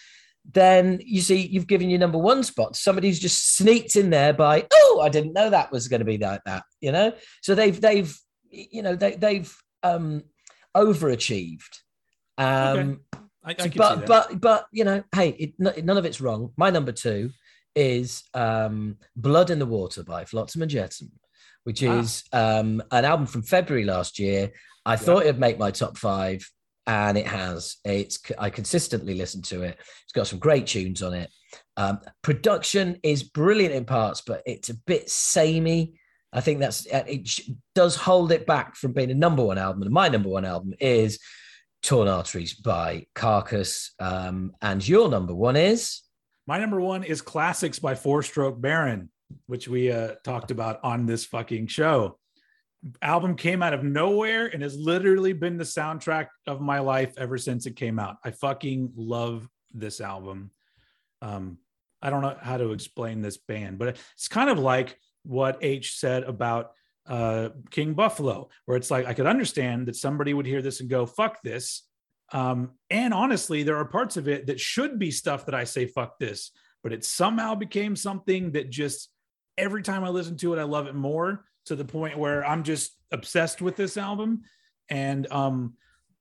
[0.51, 2.75] then you see you've given your number one spot.
[2.75, 6.19] Somebody's just sneaked in there by, oh, I didn't know that was going to be
[6.19, 7.13] like that, you know.
[7.43, 8.19] So they've they've
[8.51, 10.23] you know they they've um
[10.77, 11.81] overachieved.
[12.39, 13.25] Um, okay.
[13.45, 16.53] I, I but but but you know, hey, it, none of it's wrong.
[16.57, 17.31] My number two
[17.75, 21.11] is um, "Blood in the Water" by Flotsam and Jetsam,
[21.69, 21.99] which ah.
[21.99, 24.53] is um, an album from February last year.
[24.87, 24.97] I yeah.
[24.97, 26.51] thought it'd make my top five
[26.87, 27.77] and it has.
[27.85, 29.77] It's I consistently listen to it.
[30.05, 31.31] It's got some great tunes on it.
[31.77, 36.01] Um, production is brilliant in parts, but it's a bit samey.
[36.33, 37.29] I think that's uh, it
[37.75, 39.83] does hold it back from being a number one album.
[39.83, 41.19] And my number one album is
[41.83, 43.91] Torn Arteries by Carcass.
[43.99, 46.01] Um, and your number one is
[46.47, 49.11] my number one is Classics by Four Stroke Baron,
[49.47, 52.19] which we uh, talked about on this fucking show
[53.03, 57.37] album came out of nowhere and has literally been the soundtrack of my life ever
[57.39, 58.17] since it came out.
[58.25, 60.51] I fucking love this album.
[61.21, 61.59] Um,
[62.01, 65.97] I don't know how to explain this band, but it's kind of like what H
[65.97, 66.73] said about
[67.07, 70.89] uh, King Buffalo, where it's like I could understand that somebody would hear this and
[70.89, 71.83] go, fuck this.
[72.33, 75.87] Um, and honestly, there are parts of it that should be stuff that I say,
[75.87, 79.09] fuck this, but it somehow became something that just
[79.59, 82.63] every time I listen to it, I love it more to the point where I'm
[82.63, 84.43] just obsessed with this album.
[84.89, 85.75] And um,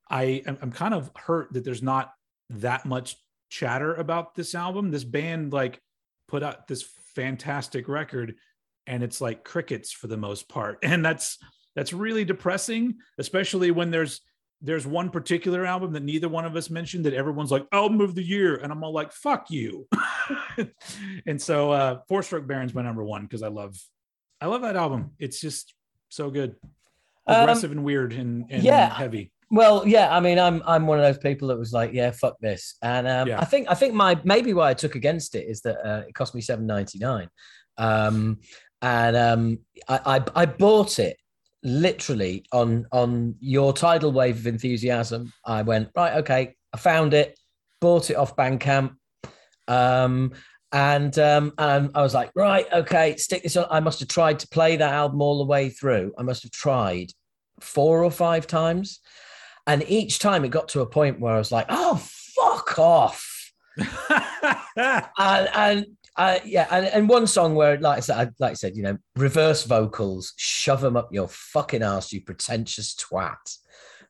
[0.10, 2.12] I I'm kind of hurt that there's not
[2.50, 3.16] that much
[3.50, 4.92] chatter about this album.
[4.92, 5.82] This band like
[6.28, 6.84] put out this
[7.16, 8.36] fantastic record
[8.86, 10.80] and it's like crickets for the most part.
[10.84, 11.38] And that's
[11.76, 14.22] that's really depressing, especially when there's
[14.62, 18.16] there's one particular album that neither one of us mentioned that everyone's like album of
[18.16, 19.88] the year and i'm all like fuck you
[21.28, 23.78] and so uh four stroke baron's my number one because i love
[24.40, 25.12] I love that album.
[25.20, 25.74] It's just
[26.10, 26.56] so good,
[27.26, 28.94] aggressive um, and weird and, and yeah.
[28.94, 29.32] heavy.
[29.50, 32.38] Well, yeah, I mean, I'm I'm one of those people that was like, yeah, fuck
[32.42, 33.40] this, and um, yeah.
[33.40, 36.14] I think I think my maybe why I took against it is that uh, it
[36.14, 37.30] cost me seven ninety nine,
[37.78, 38.40] um,
[38.82, 41.18] and um, I, I I bought it
[41.68, 45.32] literally on on your tidal wave of enthusiasm.
[45.46, 47.38] I went right, okay, I found it,
[47.82, 48.96] bought it off Bandcamp,
[49.68, 50.34] um,
[50.72, 53.68] and um, and I was like, right, okay, stick this on.
[53.70, 56.14] I must have tried to play that album all the way through.
[56.18, 57.12] I must have tried
[57.60, 59.00] four or five times,
[59.68, 63.34] and each time it got to a point where I was like, oh, fuck off.
[64.10, 65.86] and and
[66.18, 68.98] uh, yeah, and, and one song where, like I said, like I said, you know,
[69.16, 73.58] reverse vocals, shove them up your fucking ass, you pretentious twat.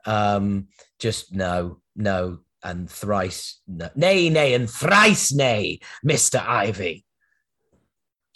[0.05, 0.67] Um,
[0.99, 7.03] just no, no, and thrice no, nay, nay, and thrice nay, Mister Ivy.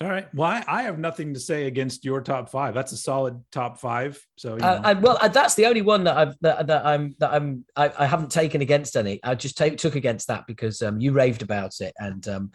[0.02, 0.28] All right.
[0.34, 2.74] Well, I, I have nothing to say against your top five.
[2.74, 4.20] That's a solid top five.
[4.36, 4.82] So, you Uh, know.
[4.90, 7.92] and well, uh, that's the only one that I've that, that I'm that I'm I,
[8.00, 9.20] I haven't taken against any.
[9.24, 12.52] I just take, took against that because um, you raved about it, and um,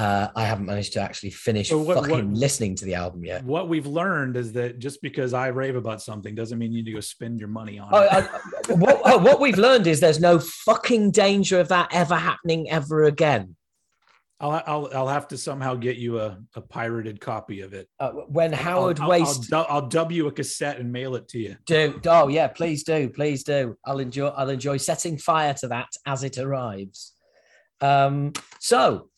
[0.00, 3.24] uh, I haven't managed to actually finish So what- fucking what- listening to the album
[3.24, 3.44] yet.
[3.44, 6.86] what we've learned is that just because I rave about something doesn't mean you need
[6.86, 8.10] to go spend your money on Oh, it.
[8.10, 12.70] I, what, oh, what we've learned is there's no fucking danger of that ever happening
[12.70, 13.56] ever again.
[14.42, 17.90] I'll, I'll I'll have to somehow get you a, a pirated copy of it.
[17.98, 21.28] Uh, when Howard I'll, I'll- Waste I'll, I'll dub you a cassette and mail it
[21.28, 21.56] to you.
[21.66, 23.76] do oh yeah, please do, please do.
[23.84, 27.12] I'll enjoy I'll enjoy setting fire to that as it arrives.
[27.82, 29.09] Um, so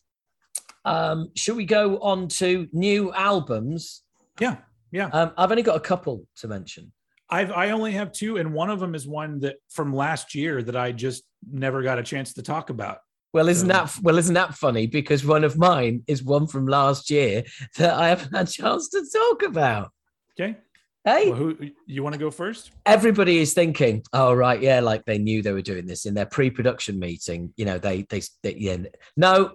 [0.85, 4.03] um, should we go on to new albums?
[4.41, 4.57] Yeah,
[4.91, 5.07] yeah.
[5.07, 6.93] Um, I've only got a couple to mention.
[7.31, 10.63] I've I only have two, and one of them is one that from last year
[10.63, 12.99] that I just never got a chance to talk about.
[13.33, 14.19] Well, isn't that well?
[14.19, 14.87] Isn't that funny?
[14.87, 17.45] Because one of mine is one from last year
[17.79, 19.91] that I haven't had a chance to talk about.
[20.39, 20.59] Okay.
[21.05, 22.71] Hey, Well, who you want to go first?
[22.87, 26.27] everybody is thinking, oh right, yeah, like they knew they were doing this in their
[26.27, 27.53] pre-production meeting.
[27.57, 28.77] You know, they they, they yeah,
[29.17, 29.55] no,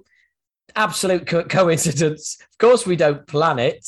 [0.76, 2.38] absolute co- coincidence.
[2.42, 3.88] Of course, we don't plan it.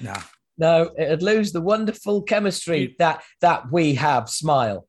[0.00, 0.14] No.
[0.58, 4.28] No, it'd lose the wonderful chemistry You- that that we have.
[4.28, 4.86] Smile.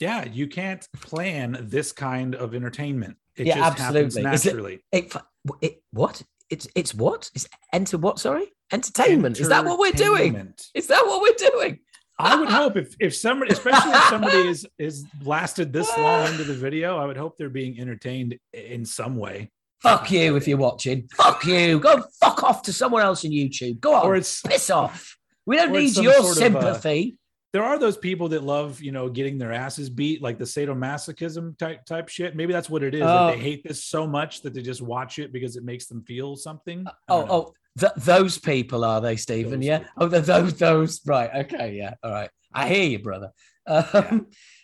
[0.00, 3.16] Yeah, you can't plan this kind of entertainment.
[3.36, 4.06] It Yeah, just absolutely.
[4.08, 4.16] Is
[4.46, 4.84] it- naturally.
[4.90, 5.14] It,
[5.60, 6.22] it what?
[6.50, 7.30] It's it's what?
[7.34, 8.18] It's enter what?
[8.18, 9.38] Sorry, entertainment.
[9.40, 10.52] Is that what we're doing?
[10.74, 11.78] Is that what we're doing?
[12.18, 16.44] I would hope if if somebody, especially if somebody is is lasted this long into
[16.44, 19.50] the video, I would hope they're being entertained in some way.
[19.82, 21.08] Fuck you if you're watching.
[21.16, 21.80] Fuck you.
[21.80, 23.80] Go fuck off to someone else on YouTube.
[23.80, 24.06] Go on.
[24.06, 25.16] Or it's piss off.
[25.44, 27.16] We don't need your sort of, uh, sympathy.
[27.52, 31.58] there are those people that love you know getting their asses beat like the sadomasochism
[31.58, 33.26] type type shit maybe that's what it is Oh.
[33.26, 36.02] that they hate this so much that they just watch it because it makes them
[36.04, 37.26] feel something oh, know.
[37.30, 39.58] oh, th- those people are they, Stephen?
[39.60, 39.78] Those yeah.
[39.78, 39.92] people.
[39.98, 41.00] Oh, th- those, those.
[41.06, 41.30] Right.
[41.44, 41.74] Okay.
[41.76, 41.94] Yeah.
[42.02, 42.30] All right.
[42.54, 43.32] I hear you, brother.
[43.66, 44.18] Um, Yeah.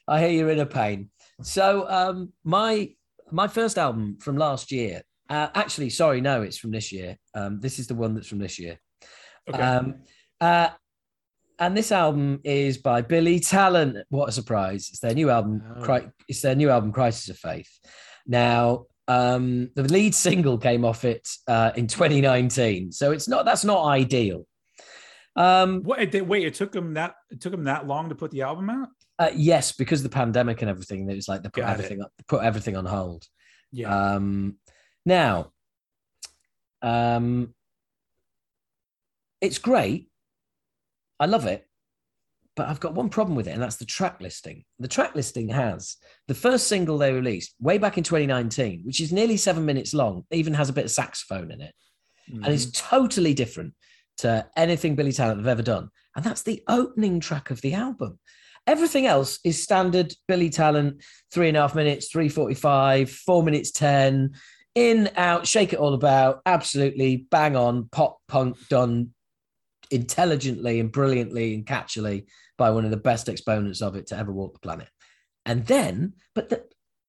[0.08, 1.10] I hear you're in a pain.
[1.42, 2.90] So, um, my
[3.30, 5.02] my first album from last year.
[5.28, 7.16] Uh, actually, sorry, no, it's from this year.
[7.34, 8.78] Um, this is the one that's from this year.
[9.48, 9.96] okay Um,
[10.40, 10.70] uh,
[11.58, 13.98] and this album is by Billy Talent.
[14.10, 14.88] What a surprise!
[14.90, 15.62] It's their new album.
[15.76, 15.82] Oh.
[15.82, 17.68] Cri- It's their new album, Crisis of Faith.
[18.26, 23.44] Now, um, the lead single came off it uh, in 2019, so it's not.
[23.44, 24.46] That's not ideal.
[25.34, 28.30] Um, what it, wait it took them that it took them that long to put
[28.32, 28.88] the album out
[29.18, 32.02] uh, yes, because of the pandemic and everything, it was like they put Got everything
[32.02, 33.24] up, put everything on hold.
[33.72, 34.56] yeah Um,
[35.08, 35.50] now,
[36.82, 37.54] um,
[39.40, 40.08] it's great.
[41.20, 41.66] I love it,
[42.54, 44.64] but I've got one problem with it, and that's the track listing.
[44.78, 45.96] The track listing has
[46.28, 50.24] the first single they released way back in 2019, which is nearly seven minutes long,
[50.30, 51.74] even has a bit of saxophone in it,
[52.42, 52.52] and Mm-hmm.
[52.52, 53.72] it's totally different
[54.18, 55.88] to anything Billy Talent have ever done.
[56.14, 58.18] And that's the opening track of the album.
[58.66, 64.34] Everything else is standard Billy Talent, three and a half minutes, 345, four minutes 10,
[64.74, 69.10] in, out, shake it all about, absolutely bang on, pop punk done
[69.90, 72.26] intelligently and brilliantly and catchily
[72.56, 74.88] by one of the best exponents of it to ever walk the planet.
[75.46, 76.64] And then, but the,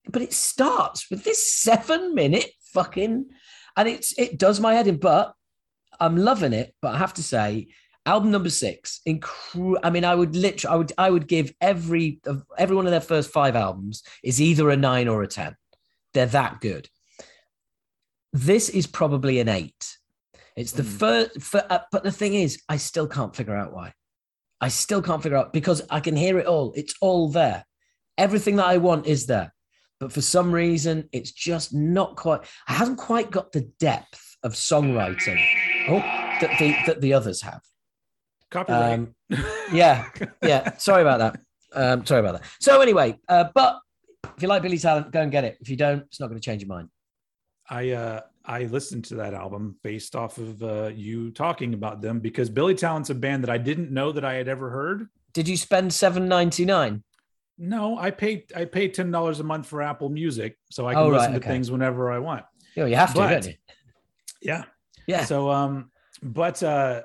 [0.07, 3.25] but it starts with this seven minute fucking,
[3.75, 4.97] and it's it does my head in.
[4.97, 5.33] But
[5.99, 6.73] I'm loving it.
[6.81, 7.67] But I have to say,
[8.05, 12.21] album number six, incre- I mean, I would literally, I would, I would give every
[12.57, 15.55] every one of their first five albums is either a nine or a ten.
[16.13, 16.89] They're that good.
[18.33, 19.97] This is probably an eight.
[20.55, 20.99] It's the Mm.
[20.99, 23.93] first, for, uh, but the thing is, I still can't figure out why.
[24.61, 26.73] I still can't figure out because I can hear it all.
[26.75, 27.65] It's all there.
[28.17, 29.53] Everything that I want is there.
[29.99, 34.53] But for some reason, it's just not quite, I haven't quite got the depth of
[34.53, 35.41] songwriting
[35.89, 37.61] oh, that, the, that the others have.
[38.51, 39.15] copyright Um,
[39.73, 40.09] yeah,
[40.43, 40.77] yeah.
[40.77, 41.39] Sorry about that.
[41.73, 42.49] Um, sorry about that.
[42.59, 43.79] So, anyway, uh, but
[44.35, 45.57] if you like Billy Talent, go and get it.
[45.61, 46.89] If you don't, it's not going to change your mind.
[47.69, 52.19] I uh I listened to that album based off of uh, you talking about them
[52.19, 55.07] because Billy Talent's a band that I didn't know that I had ever heard.
[55.33, 57.03] Did you spend seven ninety nine?
[57.59, 61.03] No, I pay I paid ten dollars a month for Apple Music, so I can
[61.03, 61.49] Oh, right, listen to okay.
[61.49, 62.45] things whenever I want.
[62.77, 63.53] Oh, you have to, But- you?
[64.41, 64.63] Yeah.
[65.05, 65.25] Yeah.
[65.25, 65.91] So um,
[66.23, 67.01] but uh,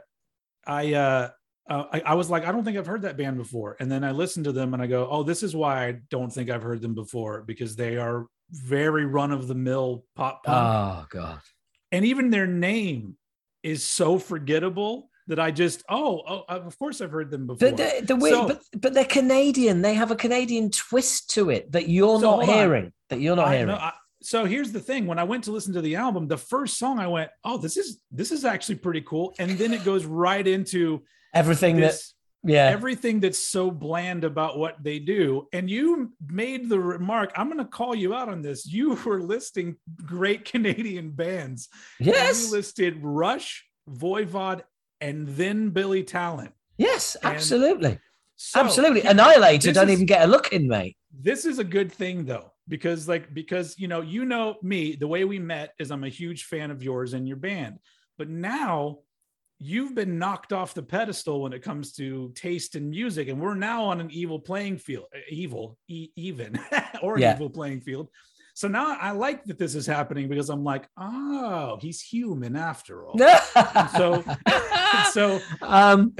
[0.66, 1.31] I uh,
[1.68, 4.05] uh, I, I was like, I don't think I've heard that band before, and then
[4.05, 6.62] I listened to them and I go, oh, this is why I don't think I've
[6.62, 11.40] heard them before because they are very run of the mill pop punk, Oh God.
[11.93, 13.17] and even their name
[13.62, 17.71] is so forgettable that I just oh, oh of course I've heard them before.
[17.71, 19.83] But the, the way, So- but, but they're Canadian.
[19.83, 22.55] They have a Canadian twist to it that you're So not hold on.
[22.57, 22.93] hearing.
[23.11, 23.69] That you're not I- hearing.
[23.69, 26.38] no, I- so here's the thing: when I went to listen to the album, the
[26.38, 29.85] first song I went, "Oh, this is this is actually pretty cool," and then it
[29.85, 31.03] goes right into
[31.35, 35.48] Everything this, that, yeah, everything that's so bland about what they do.
[35.52, 39.20] And you made the remark, "I'm going to call you out on this." You were
[39.22, 41.68] listing great Canadian bands.
[41.98, 44.62] yes, you listed Rush, Voivod,
[45.00, 46.52] and then Billy Talent.
[46.78, 47.98] yes, and- absolutely,
[48.37, 49.00] So absolutely.
[49.02, 50.96] this don't is- even get a look in, mate.
[51.12, 55.07] this is a good thing though because like because you know you know me the
[55.07, 57.78] way we met is i'm a huge fan of yours and your band
[58.18, 58.98] but now
[59.66, 63.55] you've been knocked off the pedestal when it comes to taste in music and we're
[63.55, 66.59] now on an evil playing field uh, evil e- even
[67.03, 67.35] or an Yeah.
[67.35, 68.09] evil playing field
[68.53, 73.07] so now i like that this is happening because i'm like oh he's human after
[73.07, 73.16] all
[73.96, 74.22] so
[75.12, 76.12] so um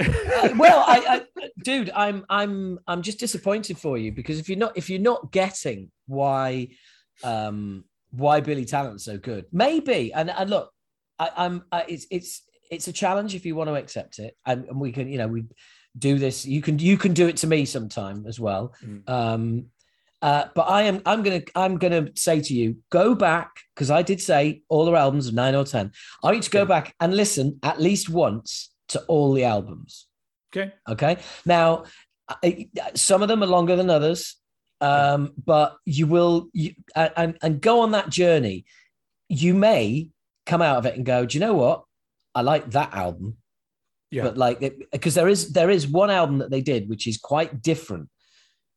[0.57, 0.97] well I,
[1.39, 4.99] I dude i'm i'm i'm just disappointed for you because if you're not if you're
[5.11, 6.69] not getting why
[7.23, 10.71] um why billy talent's so good maybe and and look
[11.19, 14.65] I, i'm I, it's it's it's a challenge if you want to accept it and,
[14.65, 15.43] and we can you know we
[15.97, 19.09] do this you can you can do it to me sometime as well Mm.
[19.09, 19.65] um
[20.21, 24.01] uh, but I am I'm gonna I'm gonna say to you, go back because I
[24.01, 25.91] did say all their albums of nine or ten.
[26.23, 26.69] I need to go Okay.
[26.69, 30.07] back and listen at least once to all the albums.
[30.51, 31.17] okay Okay.
[31.45, 31.83] Now,
[32.27, 34.37] I, some of them are longer than others,
[34.81, 38.65] um, but you will you, and and go on that journey.
[39.29, 40.09] You may
[40.47, 41.83] come out of it and go, do you know what?
[42.35, 43.37] I like that album,
[44.11, 44.59] yeah but like
[44.91, 48.09] because there is there is one album that they did which is quite different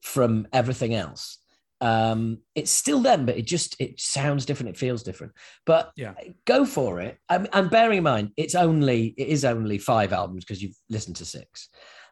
[0.03, 1.38] from everything else.
[1.81, 4.71] Um, it's still them, but it just it sounds different.
[4.71, 5.33] It feels different.
[5.66, 6.14] But Yeah.
[6.44, 7.18] go for it.
[7.29, 11.25] And bearing in mind, it's only it is only five albums because you've listened to
[11.25, 11.68] six,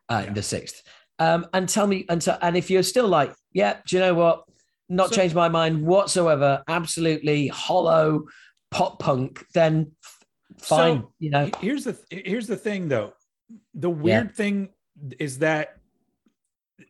[0.09, 0.33] uh, Yeah.
[0.35, 0.83] the sixth.
[1.19, 4.15] Um, and tell me, and so, and if you're still like, yeah, do you know
[4.15, 4.45] what?
[4.89, 6.63] Not So- changed my mind whatsoever.
[6.69, 8.25] Absolutely hollow
[8.71, 9.45] pop punk.
[9.55, 9.93] Then
[10.59, 11.01] fine.
[11.03, 13.13] So- you know, here's the here's the thing though
[13.75, 14.71] the weird thing
[15.19, 15.77] is that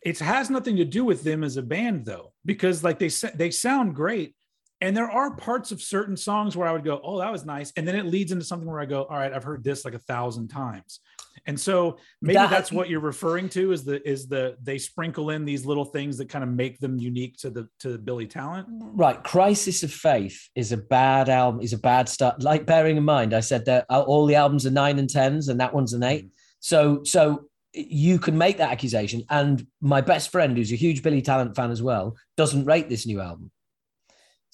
[0.03, 3.35] it has nothing to do with them as a band though because like they sa-
[3.35, 4.36] they sound great
[4.81, 7.73] and there are parts of certain songs where i would go oh that was nice
[7.77, 9.95] and then it leads into something where i go all right i've heard this like
[9.95, 11.01] a thousand times
[11.47, 15.31] and so maybe That- that's what you're referring to is the is the they sprinkle
[15.31, 18.27] in these little things that kind of make them unique to the to the billy
[18.27, 18.67] talent
[18.99, 21.61] Right, Crisis of Faith is a bad album.
[21.61, 22.43] Is a bad start.
[22.43, 25.49] Like bearing in mind, I said that uh, all the albums are nine and tens,
[25.49, 26.25] and that one's an eight.
[26.25, 26.33] Mm-hmm.
[26.61, 29.25] So, so you can make that accusation.
[29.29, 33.07] And my best friend, who's a huge Billy Talent fan as well, doesn't rate this
[33.07, 33.51] new album.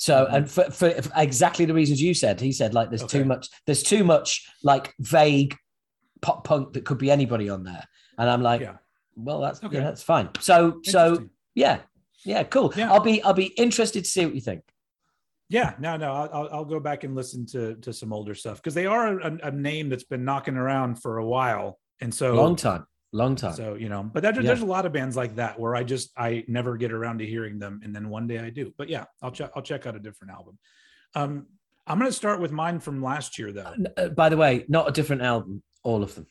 [0.03, 0.35] So, Mhm.
[0.35, 3.19] and for, for, for exactly the reasons you said, he said like there's Okay.
[3.21, 3.49] too much.
[3.67, 5.57] There's too much like vague
[6.21, 7.85] pop punk that could be anybody on there.
[8.19, 8.79] And I'm like, yeah
[9.15, 9.77] well, that's Okay.
[9.77, 10.31] yeah, that's fine.
[10.41, 11.83] So, so yeah,
[12.25, 12.73] yeah, cool.
[12.77, 12.91] Yeah.
[12.93, 14.63] I'll be I'll be interested to see what you think.
[15.49, 18.57] Yeah, no, no, I'll, I'll- I'll go back and listen to to some older stuff
[18.57, 22.35] because they are a, a name that's been knocking around for a while, and so
[22.35, 23.55] long time, long time.
[23.55, 24.43] so you know, but that, Yeah.
[24.43, 27.27] there's a lot of bands like that where I just I never get around to
[27.27, 28.73] hearing them, and then one day I do.
[28.77, 30.59] But yeah, I'll check I'll check out a different album.
[31.15, 31.47] Um,
[31.87, 33.75] I'm gonna start with mine from last year though.
[33.97, 36.27] Uh, by the way, not a different album, all of them.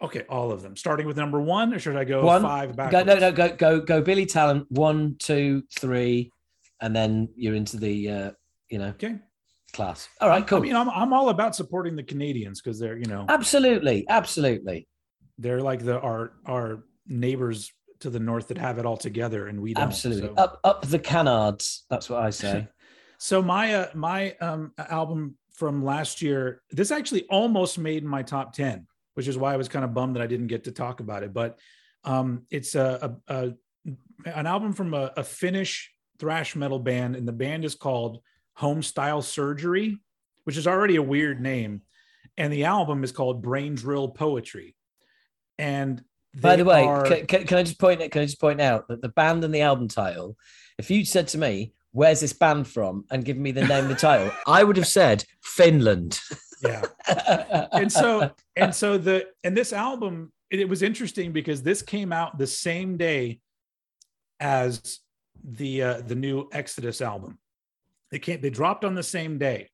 [0.00, 2.76] Okay, all of them, starting with number one, or should I go One, five Go,
[2.76, 3.06] backwards?
[3.06, 4.00] no, no, go, go, go.
[4.00, 6.30] Billy Talent, one, two, three,
[6.80, 8.30] and then you're into the, uh,
[8.70, 9.18] you know, Okay,
[9.72, 10.08] class.
[10.20, 10.58] All right, cool.
[10.58, 14.86] I mean, I'm I'm all about supporting the Canadians because they're you know absolutely, absolutely,
[15.38, 19.60] they're like the our our neighbors to the north that have it all together, and
[19.60, 19.84] we don't.
[19.84, 20.28] absolutely.
[20.28, 21.84] so- Up, up the canards.
[21.90, 22.68] That's what I say.
[23.20, 28.52] So my uh, my um, album from last year, this actually almost made my top
[28.52, 31.00] ten, which is why I was kind of bummed that I didn't get to talk
[31.00, 31.34] about it.
[31.34, 31.58] But
[32.04, 33.52] um, it's a, a, a
[34.24, 38.20] an album from a, a Finnish thrash metal band, and the band is called
[38.54, 39.98] Home Style Surgery,
[40.44, 41.82] which is already a weird name,
[42.36, 44.76] and the album is called Brain Drill Poetry.
[45.58, 46.02] And
[46.40, 48.00] By the way, are- can, can, can I just point?
[48.00, 50.36] Can I just point out that the band and the album title?
[50.78, 53.88] If you'd said to me, "Where's this band from?" and given me the name of
[53.88, 56.20] the title, I would have said Finland.
[56.62, 56.82] yeah.
[57.72, 62.12] and so and so the and this album it, it was interesting because this came
[62.12, 63.40] out the same day
[64.40, 64.98] as
[65.44, 67.38] the uh the new exodus album
[68.10, 69.68] they can't they dropped on the same day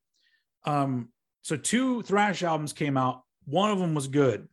[0.66, 1.08] um
[1.42, 4.46] so two thrash albums came out one of them was good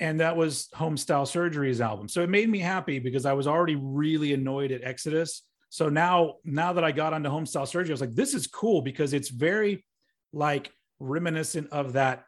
[0.00, 2.08] and that was home style surgery's album.
[2.08, 5.42] So it made me happy because i was already really annoyed at exodus.
[5.68, 8.46] So now now that i got onto home style surgery i was like this is
[8.46, 9.84] cool because it's very
[10.32, 12.24] like reminiscent of that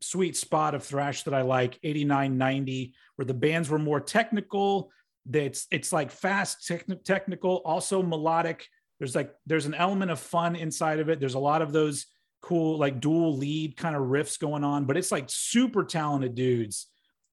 [0.00, 4.90] sweet spot of thrash that I like 89 90 where the bands were more technical
[5.32, 8.66] it's it's like fast techn- technical also melodic.
[8.98, 11.20] There's like there's an element of fun inside of it.
[11.20, 12.06] There's a lot of those
[12.44, 16.88] cool like dual lead kind of riffs going on but it's like super talented dudes.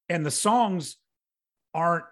[0.08, 0.96] And the songs
[1.74, 2.06] aren't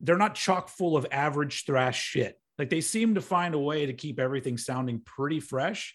[0.00, 2.38] they're not chock full of average thrash shit.
[2.58, 5.94] Like they seem to find a way to keep everything sounding pretty fresh.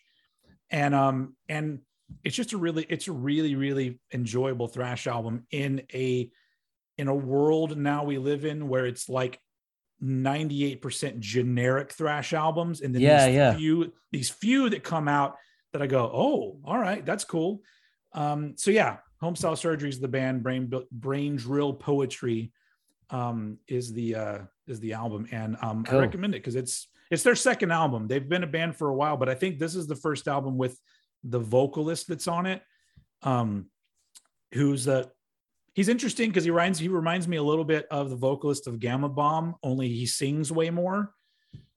[0.69, 1.79] And um and
[2.23, 6.29] it's just a really it's a really really enjoyable thrash album in a
[6.99, 9.39] in a world now we live in where it's like
[10.03, 12.81] 98% generic thrash albums.
[12.81, 13.55] And then Yeah, these yeah.
[13.55, 15.35] few these few that come out
[15.73, 17.61] that I go oh all right that's cool
[18.13, 22.51] um so yeah Home homestyle surgery is the band brain brain drill poetry
[23.09, 25.99] um is the uh is the album and um Cool.
[25.99, 28.93] I recommend it because it's it's their second album they've been a band for a
[28.95, 30.79] while but I think this is the first album with
[31.23, 32.61] the vocalist that's on it
[33.23, 33.65] um
[34.53, 35.03] who's uh
[35.73, 38.79] he's interesting because he reminds he reminds me a little bit of the vocalist of
[38.79, 41.13] Gama Bomb, only he sings way more.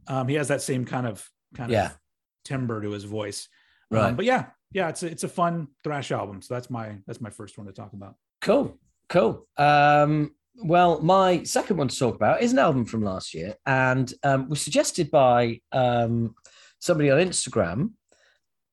[0.08, 1.86] Um, he has that same kind of kind Yeah.
[1.86, 1.98] of
[2.44, 3.48] timbre to his voice.
[3.92, 4.16] Um, Right.
[4.16, 6.40] but yeah, yeah, it's a, it's a fun thrash album.
[6.42, 8.14] So that's my that's my first one to talk about.
[8.40, 8.78] Cool,
[9.08, 9.46] cool.
[9.58, 14.12] Um, well, my second one to talk about is an album from last year, and
[14.22, 16.34] um, was suggested by um,
[16.78, 17.90] somebody on Instagram,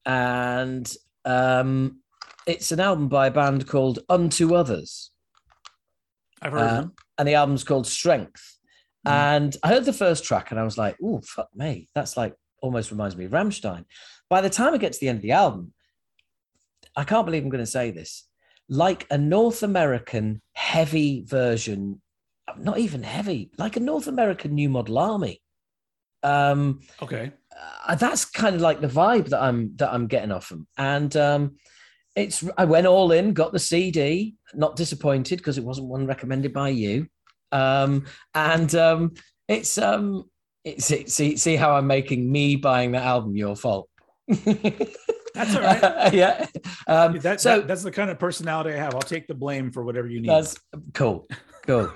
[0.05, 0.91] and
[1.26, 1.99] um,
[2.47, 5.11] it's an album by a band called Unto Others,
[6.41, 8.57] I've heard Uh, and the album's called Strength.
[9.07, 9.11] Mhm.
[9.11, 12.36] And I heard the first track, and I was like, "Oh, fuck me, that's like
[12.61, 13.86] almost reminds me of Rammstein."
[14.30, 15.73] By the time I get to the end of the album,
[16.95, 18.27] I can't believe I'm going to say this,
[18.67, 22.01] like a North American heavy version,
[22.57, 25.41] not even heavy, like a North American New Model Army.
[26.21, 27.32] Um, Okay.
[27.88, 30.67] uh, that's kind of like the vibe that I'm that I'm getting off them.
[30.77, 31.55] And um,
[32.15, 36.53] it's I went all in, got the CD, not disappointed because it wasn't one recommended
[36.53, 37.07] by you.
[37.51, 38.05] Um,
[38.36, 39.13] and um,
[39.47, 40.30] it's um,
[40.63, 43.89] it's see see how I'm making me buying that album your fault.
[45.34, 46.13] That's all right.
[46.13, 46.45] yeah.
[46.88, 48.95] Um, that, so that- that's the kind of personality I have.
[48.95, 50.30] I'll take the blame for whatever you need.
[50.30, 50.57] That's
[50.93, 51.27] cool.
[51.65, 51.91] Cool.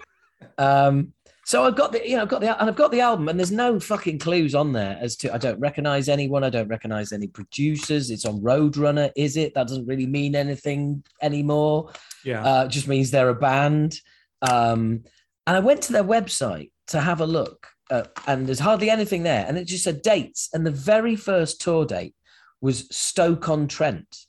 [0.57, 1.13] um,
[1.45, 3.37] so I've got the, you know, I've got the, and I've got the album, and
[3.37, 6.41] there's no fucking clues on there as to I don't recognize anyone.
[6.43, 8.11] I don't recognize any producers.
[8.11, 9.11] It's on Roadrunner.
[9.17, 9.53] Is it?
[9.53, 11.91] That doesn't really mean anything anymore.
[12.23, 12.43] yeah.
[12.45, 13.99] Uh, it just means they're a band.
[14.41, 15.03] Um,
[15.45, 19.23] and I went to their website to have a look, uh, and there's hardly anything
[19.23, 19.43] there.
[19.45, 22.15] And it just said dates, and the very first tour date
[22.63, 24.19] was Stoke on Trent,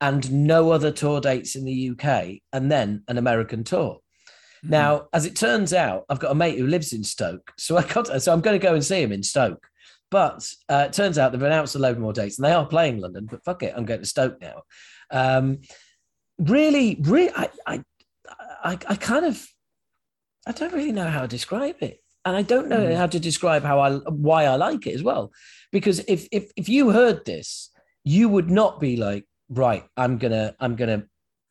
[0.00, 3.98] and no other tour dates in the UK, and then an American tour.
[4.62, 4.70] Hmm.
[4.70, 7.82] Now, as it turns out, I've got a mate who lives in Stoke, so I
[7.82, 9.66] got so I'm going to go and see him in Stoke.
[10.08, 13.00] But uh, it turns out they've announced a load more dates, and they are playing
[13.00, 13.26] London.
[13.28, 14.62] But fuck it, I'm going to Stoke now.
[15.10, 15.62] Um,
[16.38, 17.82] really, really, I, I,
[18.62, 19.44] I, I kind of,
[20.46, 22.96] I don't really know how to describe it, and I don't know Mhm.
[22.96, 23.96] how to describe how I
[24.28, 25.32] why I like it as well.
[25.72, 27.70] Because if if if you heard this,
[28.04, 31.04] you would not be like, right, I'm gonna I'm gonna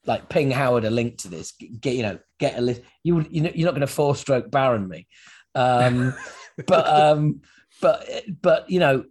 [0.05, 2.81] like ping Howard a link to this, get you know, get a list.
[3.03, 5.07] You would you know you're not gonna four stroke Baron me,
[5.55, 6.13] um,
[6.67, 7.41] but um,
[7.81, 8.07] but
[8.41, 9.05] but you know.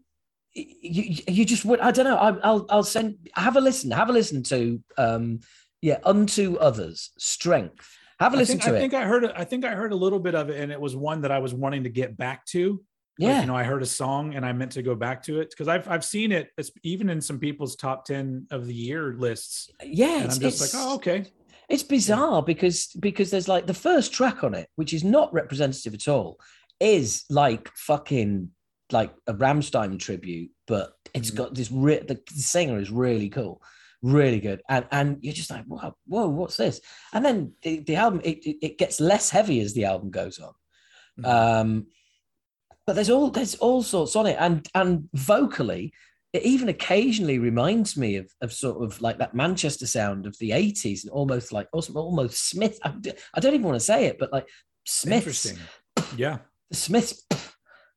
[0.57, 4.09] You, you just would I don't know I, I'll I'll send have a listen have
[4.09, 5.41] a listen to um
[5.83, 9.25] yeah unto others strength have a I listen think, to I it think I heard
[9.25, 11.39] I think I heard a little bit of it, and it was one that I
[11.39, 12.83] was wanting to get back to.
[13.17, 15.41] Like, yeah you know, I heard a song and I meant to go back to
[15.41, 18.75] it because I've I've seen it it's even in some people's top ten of the
[18.75, 21.25] year lists, yeah and it's, I'm just like, oh, okay,
[21.69, 25.95] It's bizarre because because there's like the first track on it, which is not representative
[25.95, 26.41] at all,
[26.81, 28.51] is like fucking
[28.91, 31.37] like a Rammstein tribute, but it's Mhm.
[31.37, 31.71] got this.
[31.71, 33.63] Re- the singer is really cool,
[34.05, 36.81] really good, and and you're just like, whoa, whoa, what's this?
[37.13, 40.39] And then the, the album it, it it gets less heavy as the album goes
[40.39, 40.53] on.
[41.21, 41.27] Mhm.
[41.27, 41.87] Um,
[42.87, 45.93] but there's all there's all sorts on it, and and vocally,
[46.35, 50.51] it even occasionally reminds me of of sort of like that Manchester sound of the
[50.51, 52.79] '80s, and almost like almost, almost Smith.
[52.85, 52.93] I,
[53.35, 54.47] I don't even want to say it, but like
[54.85, 55.59] Smiths, interesting,
[56.17, 56.39] yeah.
[56.71, 57.27] the Smiths.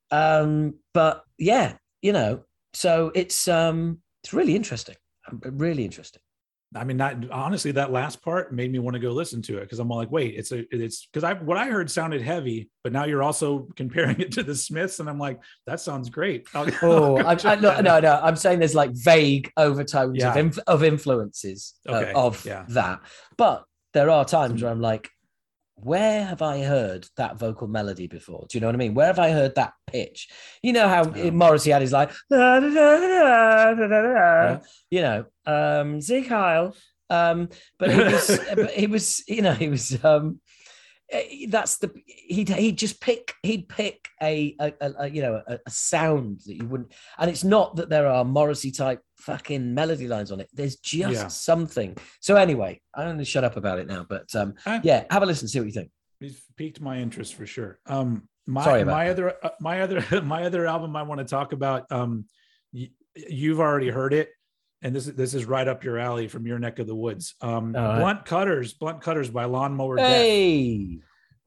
[0.09, 2.43] Um, but yeah, you know,
[2.73, 4.95] so it's um it's really interesting,
[5.31, 6.21] really interesting.
[6.75, 9.61] I mean, that honestly, that last part made me want to go listen to it
[9.61, 12.69] because I'm all like, wait, it's a, it's because I what I heard sounded heavy,
[12.83, 16.45] but now you're also comparing it to the Smiths, and I'm like, that sounds great.
[16.53, 20.31] I'll, oh, I'll I, I, no, no, no, I'm saying there's like vague overtones Yeah.
[20.31, 22.65] of inf- of influences uh, of yeah.
[22.69, 22.99] that,
[23.37, 23.63] but
[23.93, 25.09] there are times where I'm like,
[25.79, 28.45] where have I heard that vocal melody before?
[28.49, 28.93] Do you know what I mean?
[28.95, 30.27] Where have I heard that pitch?
[30.63, 31.29] You know how Yeah.
[31.29, 32.11] Morrissey had his like,
[34.89, 36.75] you know, um, Zeke Heil,
[37.09, 37.49] Um,
[37.79, 40.03] but he was, but he was, you know, he was.
[40.03, 40.39] Um,
[41.49, 45.69] that's the he'd he'd just pick he'd pick a, a, a you know a, a,
[45.69, 50.31] sound that you wouldn't and it's not that there are Morrissey type fucking melody lines
[50.33, 51.27] on it there's just Yeah.
[51.27, 55.23] something so anyway I'm to shut up about it now but um Uh, yeah have
[55.23, 57.77] a listen see what you think He's piqued my interest for sure.
[57.85, 59.11] Um, my Sorry my that.
[59.11, 61.85] other uh, my other my other album I want to talk about.
[61.91, 62.25] Um,
[62.73, 64.29] y- you've already heard it,
[64.81, 67.35] and this is this is right up your alley from your neck of the woods.
[67.41, 67.99] Um, right.
[67.99, 70.07] Blunt Cutters, Blunt Cutters by Lawnmower Deth.
[70.09, 70.99] hey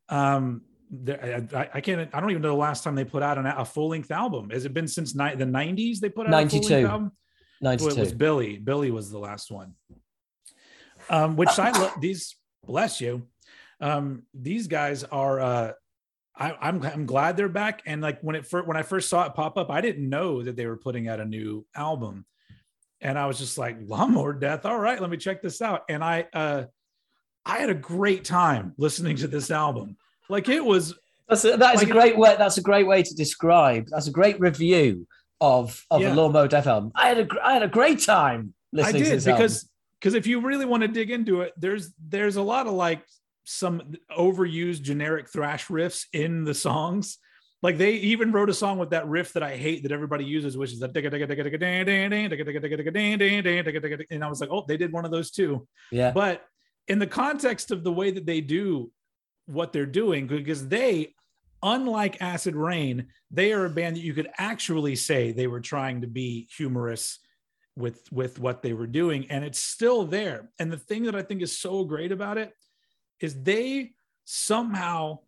[0.08, 0.62] Um,
[1.08, 2.10] I, I- can't.
[2.12, 4.50] I don't even know the last time they put out an, a full length album.
[4.50, 6.00] Has it been since ni- the '90s?
[6.00, 6.62] They put out a 92.
[6.62, 7.12] full-length album.
[7.62, 8.56] Well, it was Billy.
[8.58, 9.74] Billy was the last one.
[11.08, 11.92] Um, which I love.
[12.00, 13.26] These bless you.
[13.80, 15.40] Um, these guys are.
[15.40, 15.72] Uh,
[16.36, 17.82] I, I'm I'm glad they're back.
[17.86, 20.42] And like when it first when I first saw it pop up, I didn't know
[20.42, 22.24] that they were putting out a new album,
[23.00, 24.64] and I was just like, Lawnmower Deth.
[24.64, 25.82] All right, let me check this out.
[25.88, 26.64] And I uh,
[27.44, 29.96] I had a great time listening to this album.
[30.28, 30.94] Like it was
[31.28, 34.06] that's a, that is Like- a great way that's a great way to describe that's
[34.08, 35.06] a great review
[35.40, 36.12] of of Yeah.
[36.12, 39.08] a Lawnmower Deth album I had a I had a great time I listening to
[39.10, 39.38] did this album.
[39.42, 39.68] because
[40.00, 43.02] because if you really want to dig into it, there's there's a lot of like
[43.44, 47.18] some overused generic thrash riffs in the songs.
[47.62, 50.56] Like they even wrote a song with that riff that I hate that everybody uses,
[50.56, 50.94] which is that
[54.10, 55.66] and I was like, oh, they did one of those too.
[55.90, 56.44] yeah But
[56.88, 58.90] in the context of the way that they do
[59.46, 61.14] what they're doing, because they,
[61.62, 66.00] unlike Acid Reign, they are a band that you could actually say they were trying
[66.00, 67.18] to be humorous
[67.76, 70.50] with with what they were doing, and it's still there.
[70.58, 72.52] And the thing that I think is so great about it
[73.20, 73.92] is they
[74.24, 75.18] somehow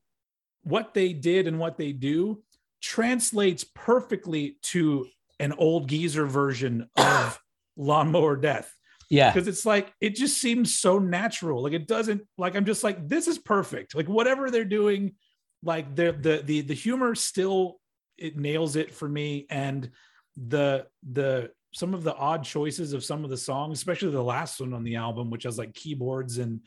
[0.63, 2.43] what they did and what they do
[2.81, 5.07] translates perfectly to
[5.39, 7.41] an old geezer version of
[7.77, 8.69] Lawnmower Deth.
[9.11, 9.31] Yeah.
[9.31, 11.63] Because it's like it just seems so natural.
[11.63, 13.95] Like it doesn't like i'm just like this is perfect.
[13.95, 15.15] Like whatever they're doing
[15.63, 17.79] like the the the, the humor still
[18.17, 19.47] it nails it for me.
[19.51, 19.91] And
[20.37, 24.61] the the some of the odd choices of some of the songs especially the last
[24.61, 26.61] one on the album which has like keyboards and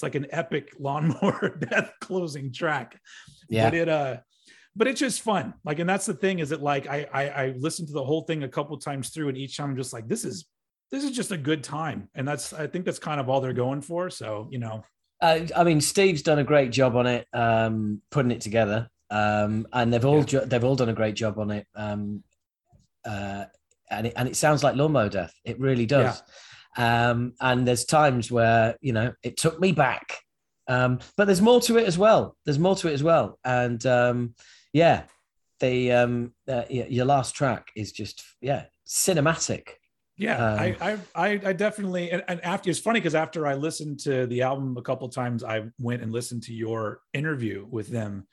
[0.00, 2.98] it's like an epic lawnmower death closing track
[3.50, 4.16] yeah but it uh
[4.74, 7.54] but it's just fun like and that's the thing is that like I, I i
[7.58, 10.08] listened to the whole thing a couple times through and each time i'm just like
[10.08, 10.46] this is
[10.90, 13.52] this is just a good time and that's i think that's kind of all they're
[13.52, 14.82] going for so you know
[15.22, 19.66] Uh, I mean, Steve's done a great job on it, um, putting it together, um,
[19.70, 20.46] and they've all Yeah.
[20.48, 21.66] they've all done a great job on it.
[21.74, 22.24] Um,
[23.04, 23.44] uh,
[23.90, 25.34] and it, and it sounds like Lawnmower Deth.
[25.44, 26.22] It really does.
[26.76, 30.18] Um, and there's times where you know it took me back,
[30.68, 32.36] um, but there's more to it as well.
[32.44, 34.34] There's more to it as well, and um,
[34.72, 35.04] yeah,
[35.60, 39.68] the um, uh, your last track is just yeah cinematic.
[40.16, 43.54] yeah Um, I, I i i definitely and, and after it's funny because after i
[43.54, 47.88] listened to the album a couple times i went and listened to your interview with
[47.88, 48.26] them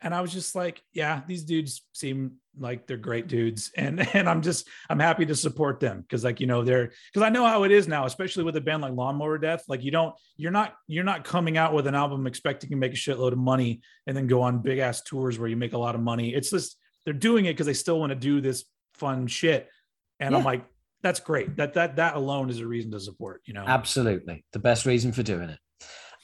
[0.00, 3.72] and i was just like yeah these dudes seem like they're great dudes.
[3.80, 7.24] And and i'm just i'm happy to support them because like you know they're because
[7.24, 9.62] i know how it is now especially with a band like lawnmower deth.
[9.68, 12.92] Like you don't you're not you're not coming out with an album expecting to make
[12.92, 15.78] a shitload of money and then go on big ass tours where you make a
[15.78, 16.34] lot of money.
[16.34, 19.68] It's just they're doing it because they still want to do this fun shit.
[20.18, 20.64] And i'm like
[21.02, 21.56] that's great.
[21.56, 23.64] That that that alone is a reason to support you know?
[23.66, 24.44] Absolutely.
[24.52, 25.58] The best reason for doing it.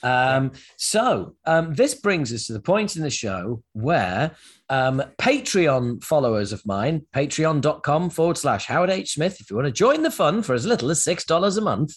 [0.03, 4.33] Um, so um, this brings us to the point in the show where
[4.69, 9.15] um, Patreon followers of mine, patreon.com forward slash Howard H.
[9.15, 11.95] Smith, if you want to join the fun for as little as $6 a month,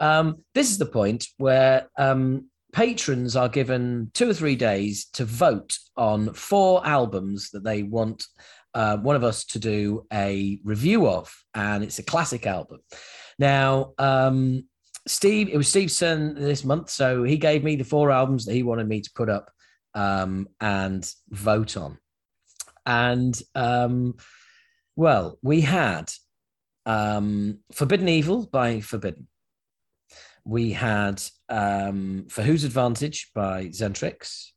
[0.00, 5.24] um, this is the point where um, patrons are given two or three days to
[5.24, 8.24] vote on four albums that they want
[8.74, 12.78] uh, one of us to do a review of, and it's a classic album.
[13.38, 14.64] Now, um,
[15.06, 18.54] Steve, it was Steve's turn this month, so he gave me the four albums that
[18.54, 19.50] he wanted me to put up
[19.94, 21.98] um, and vote on.
[22.86, 24.14] And um,
[24.96, 26.10] well, we had
[26.86, 29.28] um, Forbidden Evil by Forbidden.
[30.44, 34.48] We had um, For Whose Advantage by Xentrix.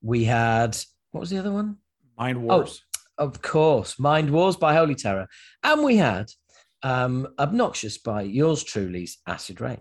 [0.00, 0.76] We had
[1.10, 1.76] what was the other one?
[2.18, 2.82] mind wars
[3.18, 5.28] Of course, Mind Wars by Holy Terror.
[5.62, 6.30] And we had
[6.82, 9.80] um, Obnoxious by yours truly's Acid Reign.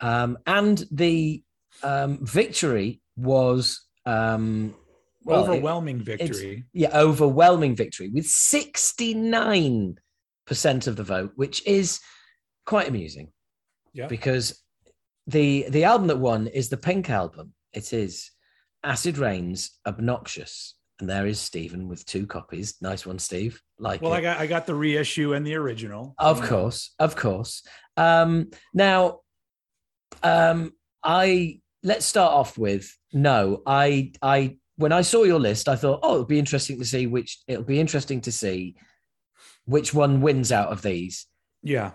[0.00, 1.42] Um, and the
[1.82, 4.74] um, victory was um,
[5.24, 9.96] well, it- overwhelming victory yeah, overwhelming victory with 69%
[10.86, 12.00] of the vote, which is
[12.66, 13.32] quite amusing
[13.92, 14.62] yeah because
[15.26, 17.52] the the album that won is the Pink album.
[17.72, 18.30] It is
[18.82, 20.74] Acid Reign's Obnoxious.
[21.02, 22.76] And there is Stephen with two copies.
[22.80, 23.60] Nice one, Steve.
[23.76, 24.18] Like well it.
[24.18, 27.64] i got i got the reissue and the original Of course, of course.
[27.96, 29.18] Um, now,
[30.22, 30.70] um,
[31.02, 33.62] I let's start off with no.
[33.66, 37.08] I I when I saw your list, I thought, oh, it'll be interesting to see
[37.08, 38.76] which it'll be interesting to see
[39.64, 41.26] which one wins out of these.
[41.64, 41.90] Yeah.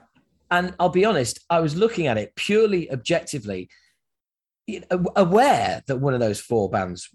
[0.51, 3.69] And I'll be honest, I was looking at it purely objectively,
[5.15, 7.09] aware that one of those four bands,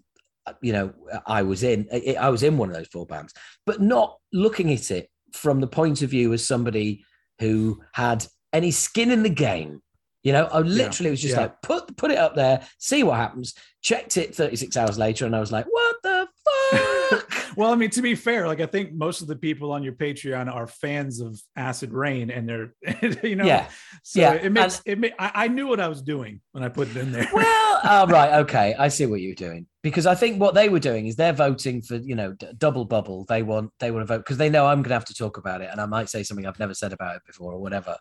[0.61, 0.93] you know,
[1.25, 1.87] I was in,
[2.19, 3.33] I was in one of those four bands,
[3.65, 7.05] but not looking at it from the point of view as somebody
[7.39, 9.81] who had any skin in the game.
[10.23, 11.11] You know, I literally yeah.
[11.11, 11.41] was just yeah.
[11.41, 13.53] like, put put it up there, see what happens.
[13.81, 16.27] Checked it 36 hours later, and I was like, what the
[16.71, 17.33] fuck?
[17.57, 19.93] well, I mean, to be fair, like I think most of the people on your
[19.93, 22.73] Patreon are fans of Acid Reign, and they're,
[23.23, 23.67] you know, yeah,
[24.01, 24.33] so yeah.
[24.33, 25.13] it makes and, it.
[25.19, 27.27] I, I, knew what I was doing when I put it in there.
[27.33, 30.79] Well, oh, right, okay, I see what you're doing because I think what they were
[30.79, 33.25] doing is they're voting for you know d- double bubble.
[33.27, 35.37] They want they want to vote because they know I'm going to have to talk
[35.37, 37.97] about it, and I might say something I've never said about it before or whatever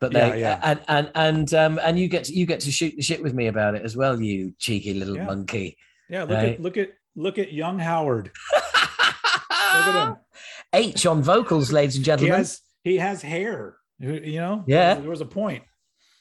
[0.00, 0.60] but they yeah, yeah.
[0.62, 3.34] and and and um and you get to, you get to shoot the shit with
[3.34, 5.24] me about it as well you cheeky little yeah.
[5.24, 5.76] monkey
[6.08, 6.54] yeah look right?
[6.54, 8.62] at look at look at young howard look
[9.86, 10.16] at him
[10.72, 15.10] h on vocals ladies and gentlemen he has, he has hair you know yeah there
[15.10, 15.62] was a point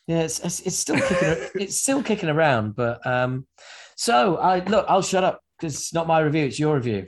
[0.10, 3.48] yeah it's, it's still kicking it's still kicking around but um
[3.96, 7.06] so i look i'll shut up because it's not my review it's your review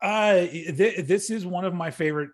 [0.00, 2.30] uh th- this is one of my favorite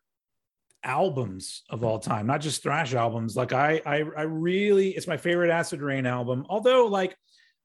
[0.83, 3.37] albums of all time, not just thrash albums.
[3.37, 6.47] Like I, I, I really, it's my favorite Acid Reign album.
[6.49, 7.17] Although, like,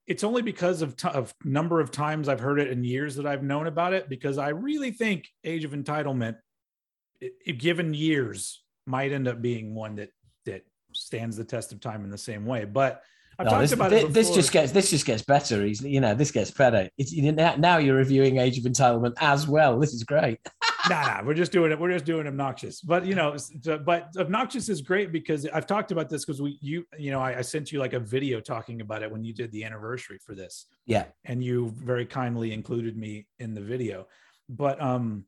[0.07, 3.25] it's only because of t- of number of times I've heard it in years that
[3.25, 4.07] I've known about it.
[4.09, 6.35] Because I really think Age of Entitlement,
[7.19, 10.09] it, it, given years, might end up being one that
[10.95, 12.65] stands the test of time in the same way.
[12.65, 13.03] But
[13.37, 14.13] I've no, talked this, about this.
[14.13, 15.65] This just gets this just gets better.
[15.65, 16.89] He's, you know, this gets better.
[16.97, 19.77] It's now you're reviewing Age of Entitlement as well.
[19.77, 20.39] This is great.
[20.89, 21.79] nah, nah, we're just doing it.
[21.79, 22.81] We're just doing obnoxious.
[22.81, 23.35] But you know,
[23.83, 27.39] but obnoxious is great because I've talked about this because we, you, you know, I,
[27.39, 30.33] I, sent you like a video talking about it when you did the anniversary for
[30.33, 30.67] this.
[30.85, 34.07] Yeah, and you very kindly included me in the video.
[34.47, 35.25] But um,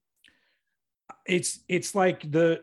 [1.26, 2.62] it's it's like the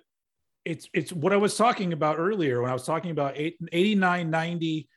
[0.64, 4.30] it's it's what I was talking about earlier when I was talking about eight, 89,
[4.30, 4.88] 90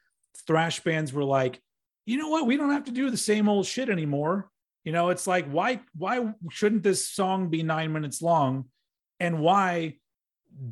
[0.46, 1.62] thrash bands were like,
[2.06, 4.50] you know what, we don't have to do the same old shit anymore
[4.88, 8.70] you know, it's like why why shouldn't this song be 9 minutes long
[9.20, 9.98] and why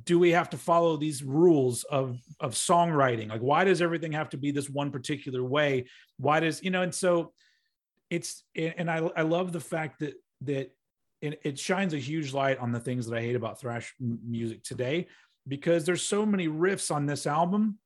[0.05, 3.27] do we have to follow these rules of of songwriting?
[3.27, 5.87] Like why does everything have to be this one particular way?
[6.15, 7.33] Why does, you know, and so
[8.09, 10.71] it's and I I love the fact that that
[11.21, 14.63] it, it shines a huge light on the things that I hate about thrash music
[14.63, 15.07] today
[15.47, 17.79] because there's so many riffs on this album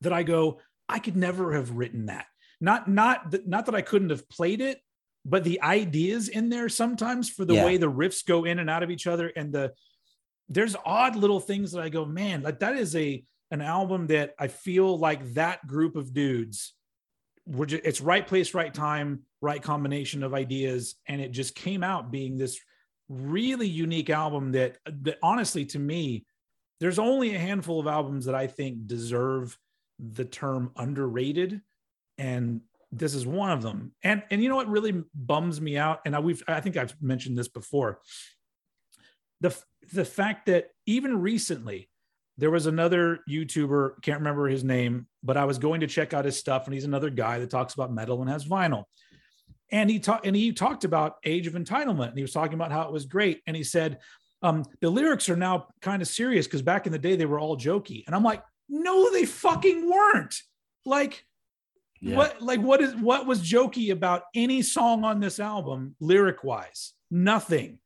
[0.00, 2.26] that I go, I could never have written that.
[2.60, 4.80] Not not that not that I couldn't have played it,
[5.24, 7.64] but the ideas in there sometimes for the yeah.
[7.64, 9.72] way the riffs go in and out of each other and the
[10.48, 14.34] there's odd little things that I go, man, like that is a an album that
[14.38, 16.72] I feel like that group of dudes
[17.46, 21.82] were just, it's right place, right time, right combination of ideas, and it just came
[21.82, 22.58] out being this
[23.08, 26.26] really unique album that that honestly to me,
[26.80, 29.56] there's only a handful of albums that I think deserve
[29.98, 31.60] the term underrated.
[32.18, 33.92] And this is one of them.
[34.02, 37.00] And and you know what really bums me out, and I we've I think I've
[37.00, 38.00] mentioned this before.
[39.40, 39.56] The
[39.92, 41.88] the fact that even recently
[42.38, 46.24] there was another YouTuber, can't remember his name, but I was going to check out
[46.24, 48.84] his stuff, and he's another guy that talks about metal and has vinyl.
[49.72, 52.70] And he talked and he talked about Age of Entitlement, and he was talking about
[52.70, 53.42] how it was great.
[53.46, 53.98] And he said,
[54.42, 57.40] um, the lyrics are now kind of serious because back in the day they were
[57.40, 58.04] all jokey.
[58.06, 60.36] And I'm like, no, they fucking weren't.
[60.84, 61.24] Like
[62.00, 62.16] yeah.
[62.16, 66.92] What like what is what was jokey about any song on this album lyric wise?
[67.10, 67.78] Nothing.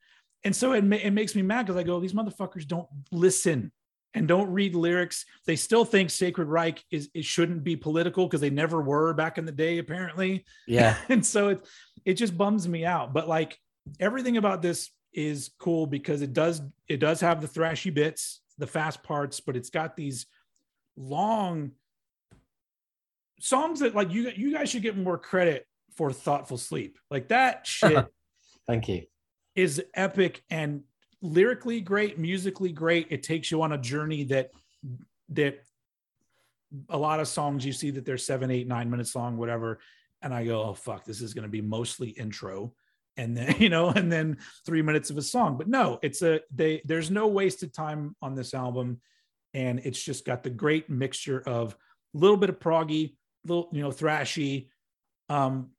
[0.43, 3.71] And so it, ma- it makes me mad because I go, these motherfuckers don't listen
[4.15, 5.25] and don't read lyrics.
[5.47, 9.39] They still think Sacred Reich is it shouldn't be political because they never were back
[9.39, 10.45] in the day, apparently.
[10.67, 10.97] Yeah.
[11.09, 11.67] and so it
[12.05, 13.13] it just bums me out.
[13.13, 13.59] But like
[13.99, 18.67] everything about this is cool because it does it does have the thrashy bits, the
[18.67, 20.27] fast parts, but it's got these
[20.97, 21.73] long
[23.41, 27.67] songs that like you you guys should get more credit for thoughtful sleep like that
[27.67, 28.07] shit
[28.67, 29.05] thank you
[29.55, 30.83] is epic and
[31.23, 33.09] lyrically great musically great.
[33.11, 34.51] It takes you on a journey that
[35.31, 35.63] that
[36.89, 39.81] a lot of songs you see that they're seven eight nine minutes long whatever.
[40.23, 42.75] And i go oh fuck this is going to be mostly intro.
[43.17, 45.57] And then you know and then three minutes of a song.
[45.57, 49.01] But no it's a they there's no wasted time on this album.
[49.53, 51.77] And it's just got the great mixture of
[52.15, 53.15] a little bit of proggy
[53.45, 54.69] little, you know, thrashy,
[55.29, 55.71] um,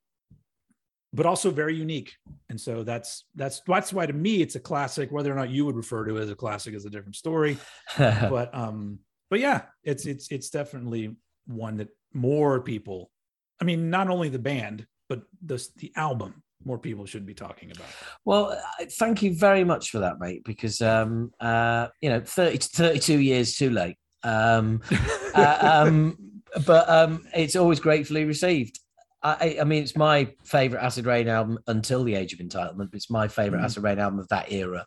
[1.14, 2.14] but also very unique.
[2.50, 5.12] And so that's that's that's why to me it's a classic.
[5.12, 7.58] Whether or not you would refer to it as a classic is a different story.
[7.98, 9.00] but um,
[9.30, 11.16] but yeah, it's it's it's definitely
[11.48, 13.12] one that more people.
[13.60, 17.72] I mean, not only the band, but the the album more people should be talking
[17.72, 17.88] about.
[18.26, 18.62] Well,
[19.00, 20.44] thank you very much for that, mate.
[20.44, 23.98] Because um, uh, you know, 30, 32 years too late.
[24.24, 24.82] Um,
[25.34, 26.18] uh, um,
[26.66, 28.80] but um, it's always gratefully received.
[29.24, 32.94] I, I mean, it's my favorite Acid Reign album until the Age of Entitlement.
[32.94, 33.66] It's my favorite mm-hmm.
[33.66, 34.86] Acid Reign album of that era.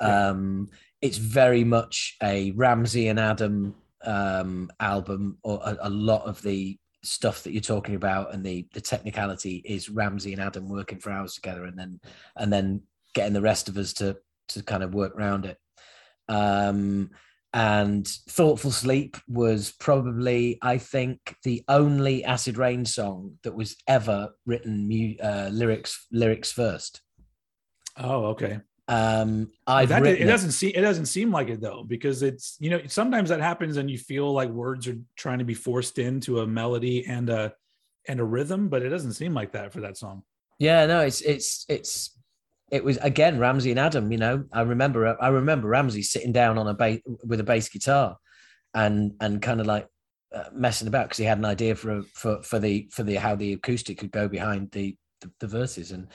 [0.00, 0.28] Yeah.
[0.28, 0.68] Um,
[1.02, 3.74] it's very much a Ramsey and Adam
[4.04, 8.66] um, album, or a, a, lot of the stuff that you're talking about and the
[8.72, 12.00] the technicality is Ramsey and Adam working for hours together, and then
[12.36, 12.82] and then
[13.14, 14.16] getting the rest of us to
[14.48, 15.58] to kind of work around it.
[16.28, 17.10] Um,
[17.52, 24.30] and Thoughtful Sleep was probably, I think, the only Acid Reign song that was ever
[24.44, 27.00] written uh, lyrics lyrics first.
[27.96, 28.60] Oh, okay.
[28.88, 32.70] Um, I've that, it doesn't seem it doesn't seem like it though because it's you
[32.70, 36.40] know sometimes that happens and you feel like words are trying to be forced into
[36.40, 37.52] a melody and a
[38.06, 40.22] and a rhythm, but it doesn't seem like that for that song.
[40.58, 42.15] Yeah, no, it's it's it's
[42.70, 44.10] it was again Ramsey and Adam.
[44.10, 47.68] You know, I remember I remember Ramsey sitting down on a bass with a bass
[47.68, 48.16] guitar,
[48.74, 49.86] and and kind of like
[50.34, 53.14] uh, messing about because he had an idea for a, for for the for the
[53.14, 56.08] how the acoustic could go behind the the, the verses, and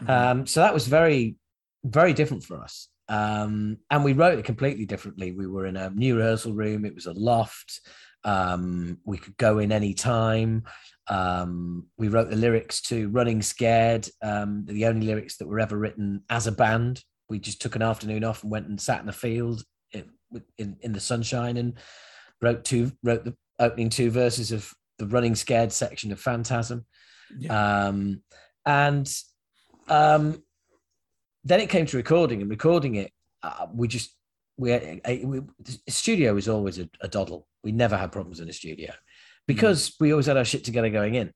[0.00, 0.10] mm-hmm.
[0.10, 1.36] um, so that was very
[1.84, 2.88] very different for us.
[3.08, 5.32] Um, and we wrote it completely differently.
[5.32, 6.84] We were in a new rehearsal room.
[6.84, 7.80] It was a loft.
[8.24, 10.64] Um, we could go in any time.
[11.12, 15.76] Um, we wrote the lyrics to Running Scared, um, the only lyrics that were ever
[15.76, 17.04] written as a band.
[17.28, 20.06] We just took an afternoon off and went and sat in the field in,
[20.56, 21.74] in, in the sunshine and
[22.40, 26.86] wrote two wrote the opening two verses of the Running Scared section of Phantasm.
[27.38, 27.88] Yeah.
[27.88, 28.22] Um,
[28.64, 29.14] and
[29.88, 30.42] um,
[31.44, 33.12] then it came to recording and recording it.
[33.42, 34.16] Uh, we just
[34.56, 35.40] we, we,
[35.88, 37.48] studio was always a, a, doddle.
[37.64, 38.92] We never had problems in a studio
[39.46, 39.94] because mm.
[40.00, 41.32] we always had our shit together going in.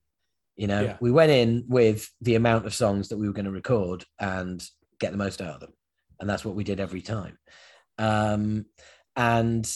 [0.57, 0.96] You know, yeah.
[1.00, 4.64] we went in with the amount of songs that we were going to record and
[4.98, 5.74] get the most out of them,
[6.18, 7.38] and that's what we did every time.
[7.98, 8.64] Um,
[9.14, 9.70] and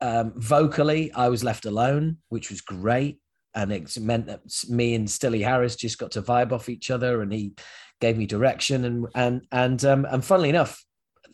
[0.00, 3.20] um, vocally, I was left alone, which was great,
[3.54, 7.22] and it meant that me and Stilly Harris just got to vibe off each other,
[7.22, 7.54] and he
[8.00, 10.84] gave me direction and and and um, and funnily enough,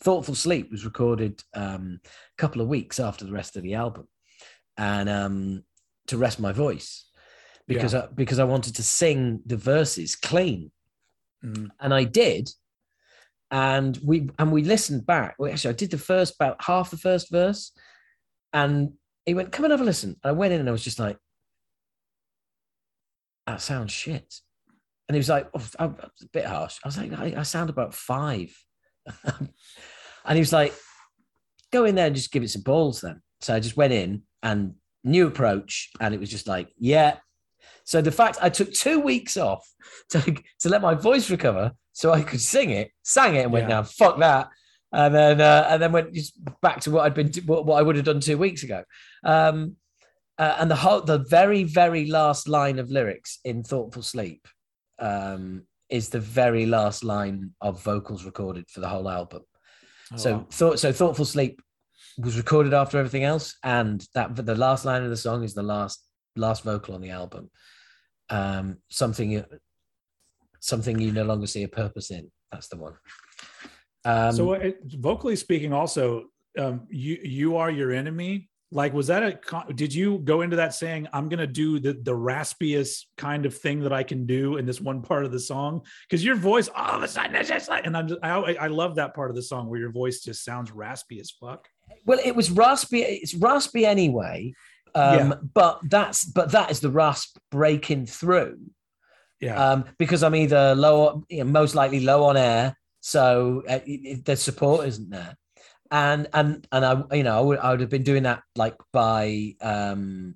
[0.03, 4.09] Thoughtful Sleep was recorded um, a couple of weeks after the rest of the album,
[4.77, 5.65] and um,
[6.09, 7.07] to rest my voice
[7.67, 8.03] because yeah.
[8.03, 10.71] I, because I wanted to sing the verses clean,
[11.45, 11.69] mm.
[11.81, 12.51] and I did.
[13.49, 15.37] And we and we listened back.
[15.39, 17.71] Well, actually, I did the first about half the first verse,
[18.53, 18.95] and
[19.25, 20.99] he went, "Come and have a listen." And I went in, and I was just
[20.99, 21.17] like,
[23.47, 24.41] "That sounds shit."
[25.09, 25.93] And he was like, oh, a
[26.33, 26.79] bit harsh.
[26.83, 28.57] I was like, I, I sound about five.
[29.25, 29.49] and
[30.33, 30.75] he was like,
[31.73, 33.23] go in there and just give it some balls then.
[33.41, 34.75] So I just went in and
[35.07, 35.91] new approach.
[36.01, 37.17] And it was just like, yeah.
[37.85, 39.67] So the fact I took two weeks off
[40.11, 43.65] to, to let my voice recover so I could sing it, sang it and went,
[43.65, 43.77] yeah.
[43.77, 44.49] now fuck that.
[44.93, 47.83] And then, uh, and then went just back to what I'd been, what, what I
[47.83, 48.85] would have done two weeks ago.
[49.25, 49.77] Um,
[50.39, 54.47] uh, and the whole, the very, very last line of lyrics in Thoughtful Sleep
[54.99, 59.43] um, is the very last line of vocals recorded for the whole album.
[60.13, 60.47] Oh, so wow.
[60.51, 61.61] thought so thoughtful sleep
[62.19, 65.63] was recorded after everything else, and that the last line of the song is the
[65.63, 66.03] last
[66.37, 67.51] last vocal on the album.
[68.31, 69.45] Um, something
[70.61, 72.31] something you no longer see a purpose in.
[72.51, 72.95] That's the one.
[74.05, 76.27] Um, so, uh, vocally speaking, also,
[76.59, 80.75] um, you you are your enemy like was that a did you go into that
[80.75, 84.57] saying i'm going to do the the raspiest kind of thing that i can do
[84.57, 87.47] in this one part of the song because your voice all of a sudden is
[87.47, 89.93] just like and i'm just I, I love that part of the song where your
[89.93, 91.69] voice just sounds raspy as fuck
[92.05, 94.53] well it was raspy it's raspy anyway
[94.95, 95.35] um, yeah.
[95.55, 98.59] but that's but that is the rasp breaking through
[99.41, 103.79] yeah um, because i'm either low you know, most likely low on air so uh,
[104.25, 105.37] the support isn't there
[105.91, 108.75] and and and I you know I would, I would have been doing that like
[108.93, 110.35] by um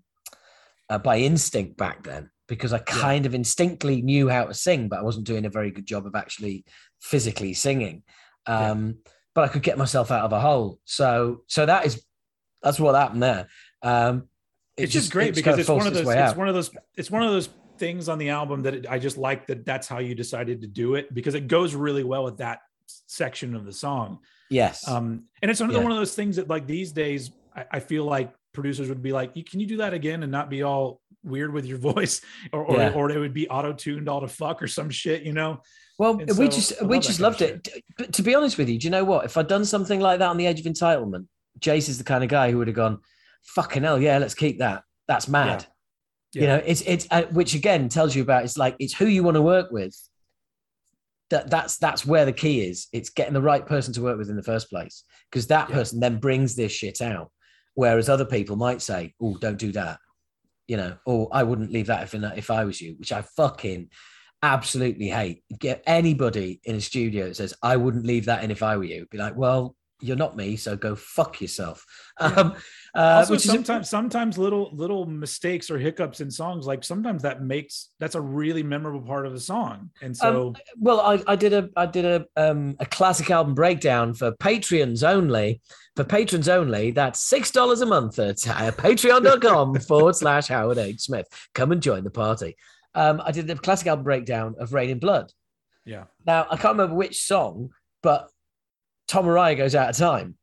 [0.88, 3.28] uh, by instinct back then because I kind yeah.
[3.28, 6.16] of instinctively knew how to sing, but I wasn't doing a very good job of
[6.16, 6.64] actually
[7.00, 8.02] physically singing.
[8.44, 9.12] Um, yeah.
[9.34, 10.80] But I could get myself out of a hole.
[10.84, 12.02] So so that is
[12.62, 13.48] that's what happened there.
[13.82, 14.28] Um,
[14.76, 16.36] it it's just, just great because it's one of those it's out.
[16.36, 19.16] one of those it's one of those things on the album that it, I just
[19.16, 22.38] like that that's how you decided to do it because it goes really well with
[22.38, 24.18] that section of the song.
[24.50, 24.86] Yes.
[24.86, 25.84] Um, and it's another yeah.
[25.84, 29.12] one of those things that like these days, I, I, feel like producers would be
[29.12, 32.20] like, can you do that again and not be all weird with your voice
[32.52, 32.92] or, or, yeah.
[32.92, 35.62] or it would be auto tuned all to fuck or some shit, you know?
[36.00, 37.68] Well, and we so, just, we just loved it.
[37.98, 39.26] But to be honest with you, do you know what?
[39.26, 41.26] If I'd done something like that on the Age of Entitlement,
[41.58, 43.00] Jace is the kind of guy who would have gone,
[43.42, 44.82] fucking hell, yeah, let's keep that.
[45.08, 45.66] That's mad.
[46.32, 46.40] Yeah.
[46.40, 49.22] You know, it's it's uh, which again tells you about it's like it's who you
[49.22, 49.94] want to work with.
[51.28, 52.88] That that's that's where the key is.
[52.94, 55.74] It's getting the right person to work with in the first place because that Yeah.
[55.74, 57.30] person then brings this shit out.
[57.74, 59.98] Whereas other people might say, "Oh, don't do that,"
[60.66, 63.90] you know, or "I wouldn't leave that if if I was you," which I fucking
[64.42, 65.42] absolutely hate.
[65.58, 68.84] Get anybody in a studio that says, "I wouldn't leave that in if I were
[68.84, 71.84] you," be like, "Well, you're not me, so go fuck yourself."
[72.18, 72.54] Um,
[72.94, 77.22] uh, also which is sometimes sometimes little little mistakes or hiccups in songs like sometimes
[77.22, 81.36] that makes that's a really memorable part of the song and so well I, I
[81.36, 85.60] did a i did a um a classic album breakdown for patreons only
[85.94, 91.02] for patrons only that's six dollars a month at uh, patreon.com forward slash howard h
[91.02, 92.56] smith come and join the party
[92.94, 95.32] um i did the classic album breakdown of reign in blood
[95.86, 97.70] yeah now i can't remember which song
[98.02, 98.28] but
[99.08, 100.36] tom araya goes out of time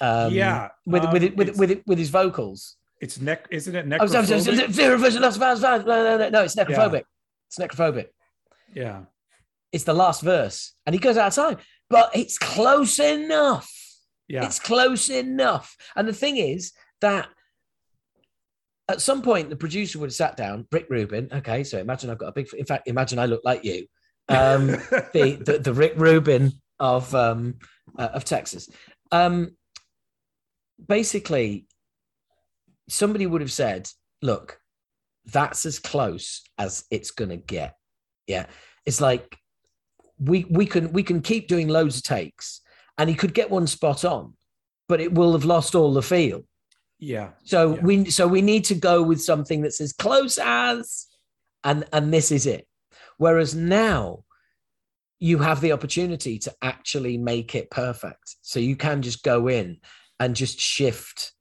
[0.00, 3.74] um yeah with um, with it with, with, it with his vocals it's neck isn't
[3.74, 4.74] it Oh, sorry, sorry, sorry, necrophobic?
[4.74, 7.02] fear of vision, loss of eyes, eyes, no, no, no, no, it's necrophobic.
[7.48, 8.06] It's necrophobic.
[8.74, 9.02] yeah
[9.70, 11.58] It's the last verse, and he goes out of time,
[11.90, 13.70] but it's close enough.
[14.28, 15.76] yeah It's close enough.
[15.94, 16.72] And the thing is
[17.02, 17.28] that
[18.88, 21.28] at some point the producer would have sat down, Rick Rubin.
[21.32, 22.52] Okay, so imagine I've got a big.
[22.54, 23.86] In fact, imagine I look like you,
[24.28, 24.66] um,
[25.12, 27.56] the, the the Rick Rubin of um,
[27.98, 28.68] uh, of Texas.
[29.12, 29.56] Um,
[30.86, 31.66] basically,
[32.88, 33.88] somebody would have said,
[34.22, 34.60] "Look,
[35.24, 37.74] that's as close as it's going to get."
[38.26, 38.46] Yeah,
[38.84, 39.36] it's like
[40.18, 42.60] we we can we can keep doing loads of takes,
[42.98, 44.34] and he could get one spot on,
[44.88, 46.44] but it will have lost all the feel.
[46.98, 47.82] Yeah So Yeah.
[47.82, 51.06] we so we need to go with something that's as close as,
[51.62, 52.66] and and this is it.
[53.18, 54.24] Whereas now,
[55.18, 58.36] you have the opportunity to actually make it perfect.
[58.42, 59.78] So you can just go in
[60.20, 61.32] and just shift,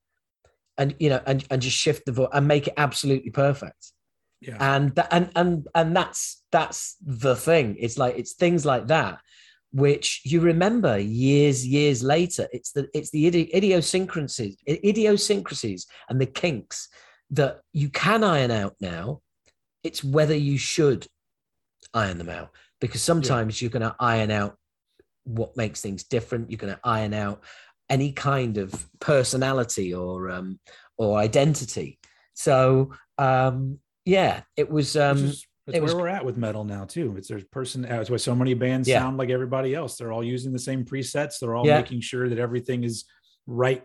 [0.78, 3.92] and you know, and and just shift the voice and make it absolutely perfect.
[4.42, 7.76] yeah And that and and and that's that's the thing.
[7.80, 9.20] It's like it's things like that
[9.76, 16.26] which you remember years years later it's the it's the idi- idiosyncrasies idiosyncrasies and the
[16.26, 16.88] kinks
[17.32, 19.22] that you can iron out now.
[19.84, 21.08] It's whether you should
[21.94, 24.56] iron them out because sometimes you're going to iron out
[25.24, 26.50] what makes things different.
[26.50, 27.44] You're going to iron out
[27.90, 30.60] any kind of personality or um
[30.98, 32.00] or identity.
[32.34, 35.34] So um yeah it was um
[35.66, 37.16] that's it where was- we're at with metal now too.
[37.18, 37.82] It's there's person.
[37.84, 39.00] That's why so many bands Yeah.
[39.00, 39.98] sound like everybody else.
[39.98, 41.40] They're all using the same presets.
[41.40, 41.78] They're all Yeah.
[41.82, 43.06] making sure that everything is
[43.48, 43.84] right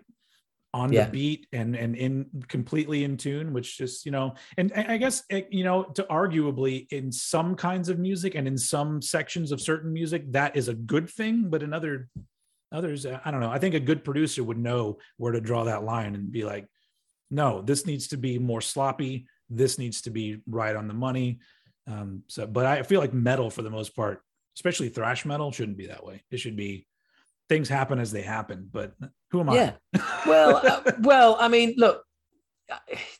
[0.72, 1.06] on Yeah.
[1.06, 3.52] the beat and and in completely in tune.
[3.52, 7.56] Which just you know, and I I guess eh, you know, to arguably in some
[7.56, 11.48] kinds of music and in some sections of certain music, that is a good thing.
[11.50, 12.08] But in other
[12.72, 13.50] others, uh, I don't know.
[13.50, 16.68] I think a good producer would know where to draw that line and be like,
[17.30, 19.26] no, this needs to be more sloppy.
[19.48, 21.40] This needs to be right on the money.
[21.90, 24.22] Um, so, but I feel like metal for the most part,
[24.56, 26.22] especially thrash metal, shouldn't be that way.
[26.30, 26.86] It should be
[27.48, 28.68] things happen as they happen.
[28.70, 28.92] But
[29.30, 29.54] who am I?
[29.56, 29.72] Yeah.
[30.26, 32.04] well uh, well i mean look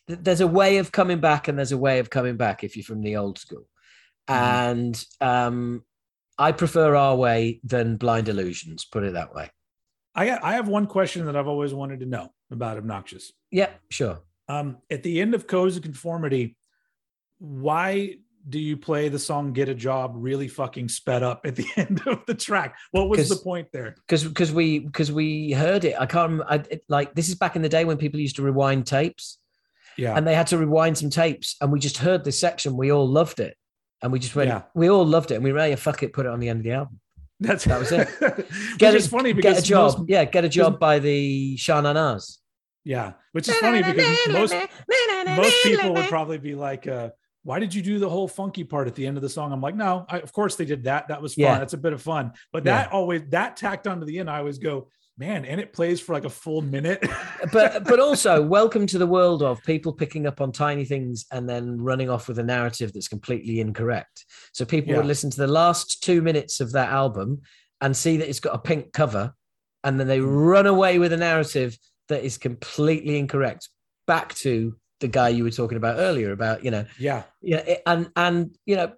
[0.06, 2.84] there's a way of coming back and there's a way of coming back if you're
[2.84, 3.66] from the old school
[4.28, 4.34] Mhm.
[4.34, 5.84] and um
[6.38, 9.50] i prefer our way than blind illusions put it that way
[10.14, 13.32] I I have one question that I've always wanted to know about obnoxious.
[13.50, 16.56] yeah sure Um, at the end of Codes of Conformity,
[17.38, 18.16] why
[18.49, 22.01] do you play the song "Get a Job" really fucking sped up at the end
[22.07, 22.76] of the track?
[22.91, 23.95] What was the point there?
[24.07, 27.34] because because we because we heard it i can't remember I, it, like this is
[27.34, 29.38] back in the day when people used to rewind tapes
[29.97, 32.91] Yeah, and they had to rewind some tapes and we just heard this section we
[32.91, 33.57] all loved it
[34.03, 34.62] and we just went Yeah.
[34.74, 36.61] we all loved it and we were yeah fuck it put it on the end
[36.61, 37.01] of the album
[37.41, 38.09] that's that was it.
[38.20, 40.99] Which get is a, funny because get a job most- yeah get a job by
[40.99, 42.38] the Shananas.
[42.84, 44.55] yeah, which is funny because most
[45.36, 47.11] most people would probably be like, uh,
[47.43, 49.53] why did you do the whole funky part at the end of the song?
[49.53, 51.09] I'm like, no, I, of course they did that.
[51.09, 51.43] That was fun.
[51.45, 51.59] Yeah.
[51.59, 52.32] That's a bit of fun.
[52.53, 52.82] But Yeah.
[52.82, 56.12] that always, that tacked onto the end, I always go, man, and it plays for
[56.14, 57.03] like a full minute.
[57.53, 61.49] but but also welcome to the world of people picking up on tiny things and
[61.49, 65.47] then running off with a narrative that's completely incorrect so people would listen to the
[65.47, 67.41] last two minutes of that album
[67.80, 69.32] and see that it's got a pink cover
[69.84, 70.47] and then they Mm.
[70.51, 71.78] run away with a narrative
[72.09, 73.70] that is completely incorrect
[74.07, 77.22] back to the guy you were talking about earlier about you know yeah.
[77.42, 78.92] yeah it- and and you know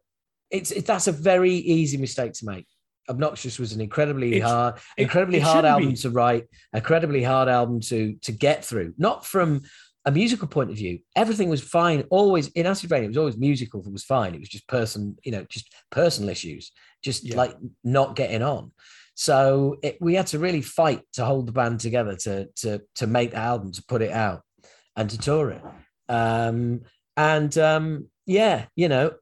[0.50, 2.66] it's it, that's a very easy mistake to make
[3.08, 5.96] obnoxious was an incredibly It's- hard it- incredibly it hard album be.
[5.96, 6.44] to write
[6.74, 9.62] incredibly hard album to to get through not from
[10.04, 13.36] a musical point of view everything was fine always in acid reign it was always
[13.36, 16.72] musical it was fine it was just person you know just personal issues
[17.02, 17.36] just Yeah.
[17.36, 18.72] like not getting on
[19.14, 23.06] So it, we had to really fight to hold the band together to to to
[23.06, 24.40] make the album, to put it out,
[24.96, 25.62] and to tour it.
[26.12, 26.82] Um,
[27.16, 29.12] and um, yeah, you know,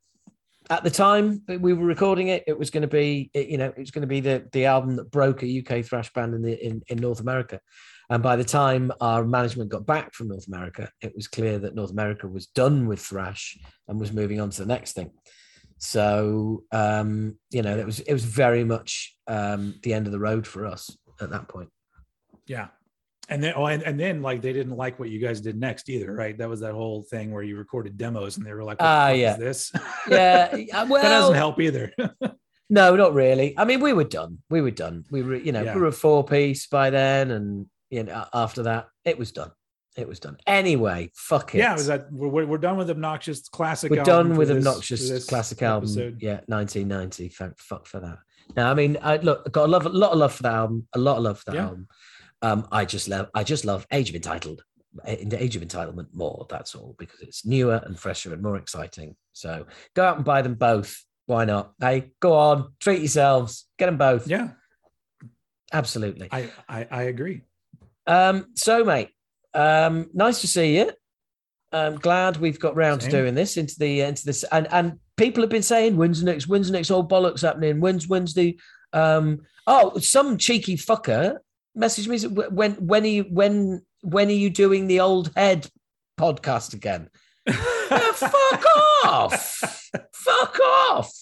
[0.68, 3.78] at the time we were recording it, it was going to be, you know, it
[3.78, 6.66] was going to be the the album that broke a UK thrash band in the
[6.66, 7.61] in, in North America.
[8.09, 11.76] And by the time our management got back from North America, it was clear that
[11.76, 15.12] North America was done with thrash and was moving on to the next thing.
[15.78, 20.18] So um, you know, it was it was very much um, the end of the
[20.18, 21.70] road for us at that point.
[22.47, 22.68] Yeah,
[23.31, 25.89] and then oh, and, and then like they didn't like what you guys did next
[25.89, 26.37] either, right?
[26.37, 29.11] That was that whole thing where you recorded demos and they were like, "Ah, uh,
[29.11, 29.72] yeah, this."
[30.09, 30.53] yeah,
[30.85, 31.93] well, that doesn't help either.
[32.70, 33.55] no, not really.
[33.57, 34.39] I mean, we were done.
[34.51, 35.05] We were done.
[35.11, 35.74] We were, you know, yeah.
[35.74, 39.53] we were a four piece by then, and you know, after that, it was done.
[39.97, 40.37] It was done.
[40.47, 41.59] Anyway, fuck it.
[41.59, 43.91] Yeah, was that we're, we're done with obnoxious classic.
[43.93, 46.16] We're done with this, obnoxious classic album.
[46.20, 47.28] Yeah, 1990.
[47.28, 48.18] Thank fuck for that.
[48.57, 50.89] Now, I mean, I look, got a, love, a lot of love for that album.
[50.95, 51.64] A lot of love for that yeah.
[51.64, 51.89] album.
[52.43, 54.62] Um, I just love, I just love Age of Entitled,
[55.07, 56.47] in the Age of Entitlement more.
[56.49, 59.16] That's all because it's newer and fresher and more exciting.
[59.32, 61.05] So go out and buy them both.
[61.26, 61.72] Why not?
[61.78, 64.26] Hey, go on, treat yourselves, get them both.
[64.26, 64.51] Yeah,
[65.72, 66.28] absolutely.
[66.32, 67.43] I I, I agree.
[68.07, 69.11] Um, so mate,
[69.55, 70.93] um, nice to see you.
[71.72, 73.11] I'm glad we've got round Same.
[73.11, 76.26] to doing this into the into this and and people have been saying when's the
[76.26, 78.59] next when's the next old bollocks happening when's Wednesday
[78.93, 81.36] um oh some cheeky fucker
[81.77, 82.18] messaged me
[82.49, 85.68] when when are you when when are you doing the old head
[86.18, 87.09] podcast again?
[87.91, 88.64] Yeah, fuck
[89.05, 89.91] off!
[90.12, 91.12] Fuck off!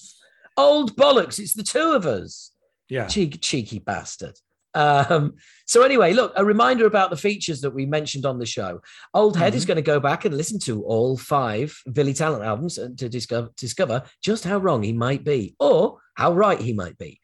[0.54, 2.52] Old bollocks it's the two of us.
[2.90, 3.06] Yeah.
[3.06, 4.38] Cheeky cheeky bastard
[4.74, 5.34] um,
[5.66, 8.80] so anyway, look, a reminder about the features that we mentioned on the show.
[9.14, 9.58] Old Head mm-hmm.
[9.58, 13.50] is going to go back and listen to all five Billy Talent albums to discover
[13.56, 17.20] discover just how wrong he might be or how right he might be.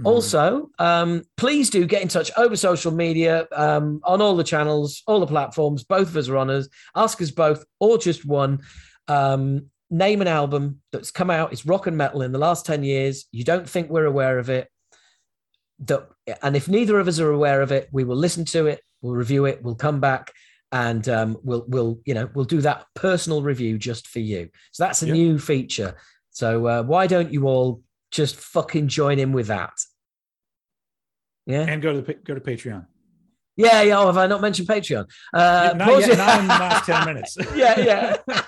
[0.00, 0.06] Mm-hmm.
[0.06, 5.02] Also, um, please do get in touch over social media um, on all the channels,
[5.06, 5.84] all the platforms.
[5.84, 6.68] Both of us are on us.
[6.94, 8.60] Ask us both or just one.
[9.08, 11.52] Um, name an album that's come out.
[11.52, 13.26] It's rock and metal in the last 10 years.
[13.30, 14.68] You don't think we're aware of it
[15.80, 16.08] that
[16.42, 19.14] and if neither of us are aware of it we will listen to it we'll
[19.14, 20.32] review it we'll come back
[20.72, 24.50] and um, we'll we'll you know we'll do that personal review just for you.
[24.72, 25.14] So that's a yep.
[25.14, 25.96] new feature.
[26.30, 29.72] So uh, why don't you all just fucking join in with that?
[31.46, 31.62] Yeah?
[31.62, 32.86] And go to the, go to patreon.
[33.56, 35.06] Yeah yeah oh, have i not mentioned patreon?
[35.32, 37.36] Uh yeah, not, yet, not in the last 10 minutes.
[37.54, 38.16] Yeah yeah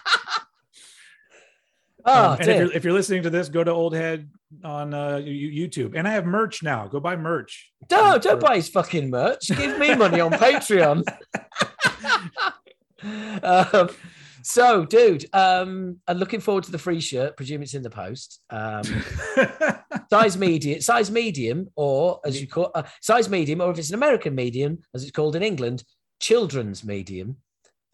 [2.05, 4.31] Oh, um, and if you're, if you're listening to this, go to Old Head
[4.65, 5.95] on uh, YouTube.
[5.95, 6.87] And I have merch now.
[6.87, 7.71] Go buy merch.
[7.91, 9.49] No, don't buy his fucking merch.
[9.49, 11.05] Give me money on Patreon.
[13.43, 13.91] um,
[14.43, 17.37] so, dude, um, I'm looking forward to the free shirt.
[17.37, 18.41] Presume it's in the post.
[18.49, 18.83] Um,
[20.11, 23.97] size medium, size medium, or as you call uh, size medium, or if it's an
[23.97, 25.85] American medium, as it's called in England,
[26.21, 27.37] children's medium.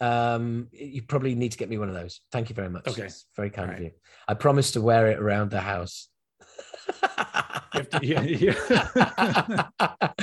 [0.01, 2.21] Um, you probably need to get me one of those.
[2.31, 2.87] Thank you very much.
[2.87, 3.91] Okay, it's very kind All of you.
[4.27, 6.09] I promise to wear it around the house.
[7.73, 9.67] to, yeah, yeah.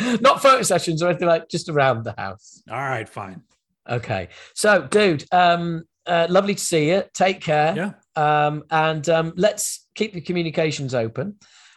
[0.21, 2.63] Not photo sessions or anything like just around the house.
[2.71, 3.43] All right, fine.
[3.89, 4.29] Okay.
[4.55, 7.05] So, dude, um, uh, lovely to see you.
[7.15, 7.75] Take care.
[7.75, 7.93] Yeah.
[8.15, 11.37] Um, and um, let's keep the communications open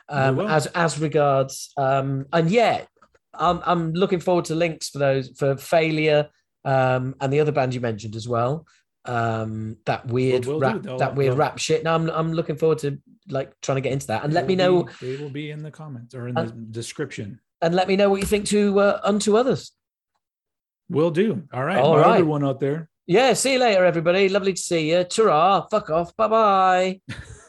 [0.09, 1.71] um, as as regards.
[1.77, 2.85] Um, and yeah,
[3.33, 6.29] I'm I'm looking forward to links for those for failure
[6.65, 8.65] um, and the other band you mentioned as well.
[9.05, 11.83] Um, that weird we'll, we'll rap, that weird rap shit.
[11.83, 12.99] Now I'm I'm looking forward to
[13.29, 14.83] like trying to get into that and let me know.
[14.99, 17.39] Be, they will be in the comments or in and, the description.
[17.61, 19.71] And let me know what you think to uh, unto others.
[20.89, 21.43] Will do.
[21.53, 21.77] All right.
[21.77, 22.19] All right.
[22.19, 22.89] Everyone out there.
[23.07, 23.33] Yeah.
[23.33, 24.27] See you later, everybody.
[24.29, 25.03] Lovely to see you.
[25.03, 26.15] Ta Fuck off.
[26.15, 27.01] Bye bye.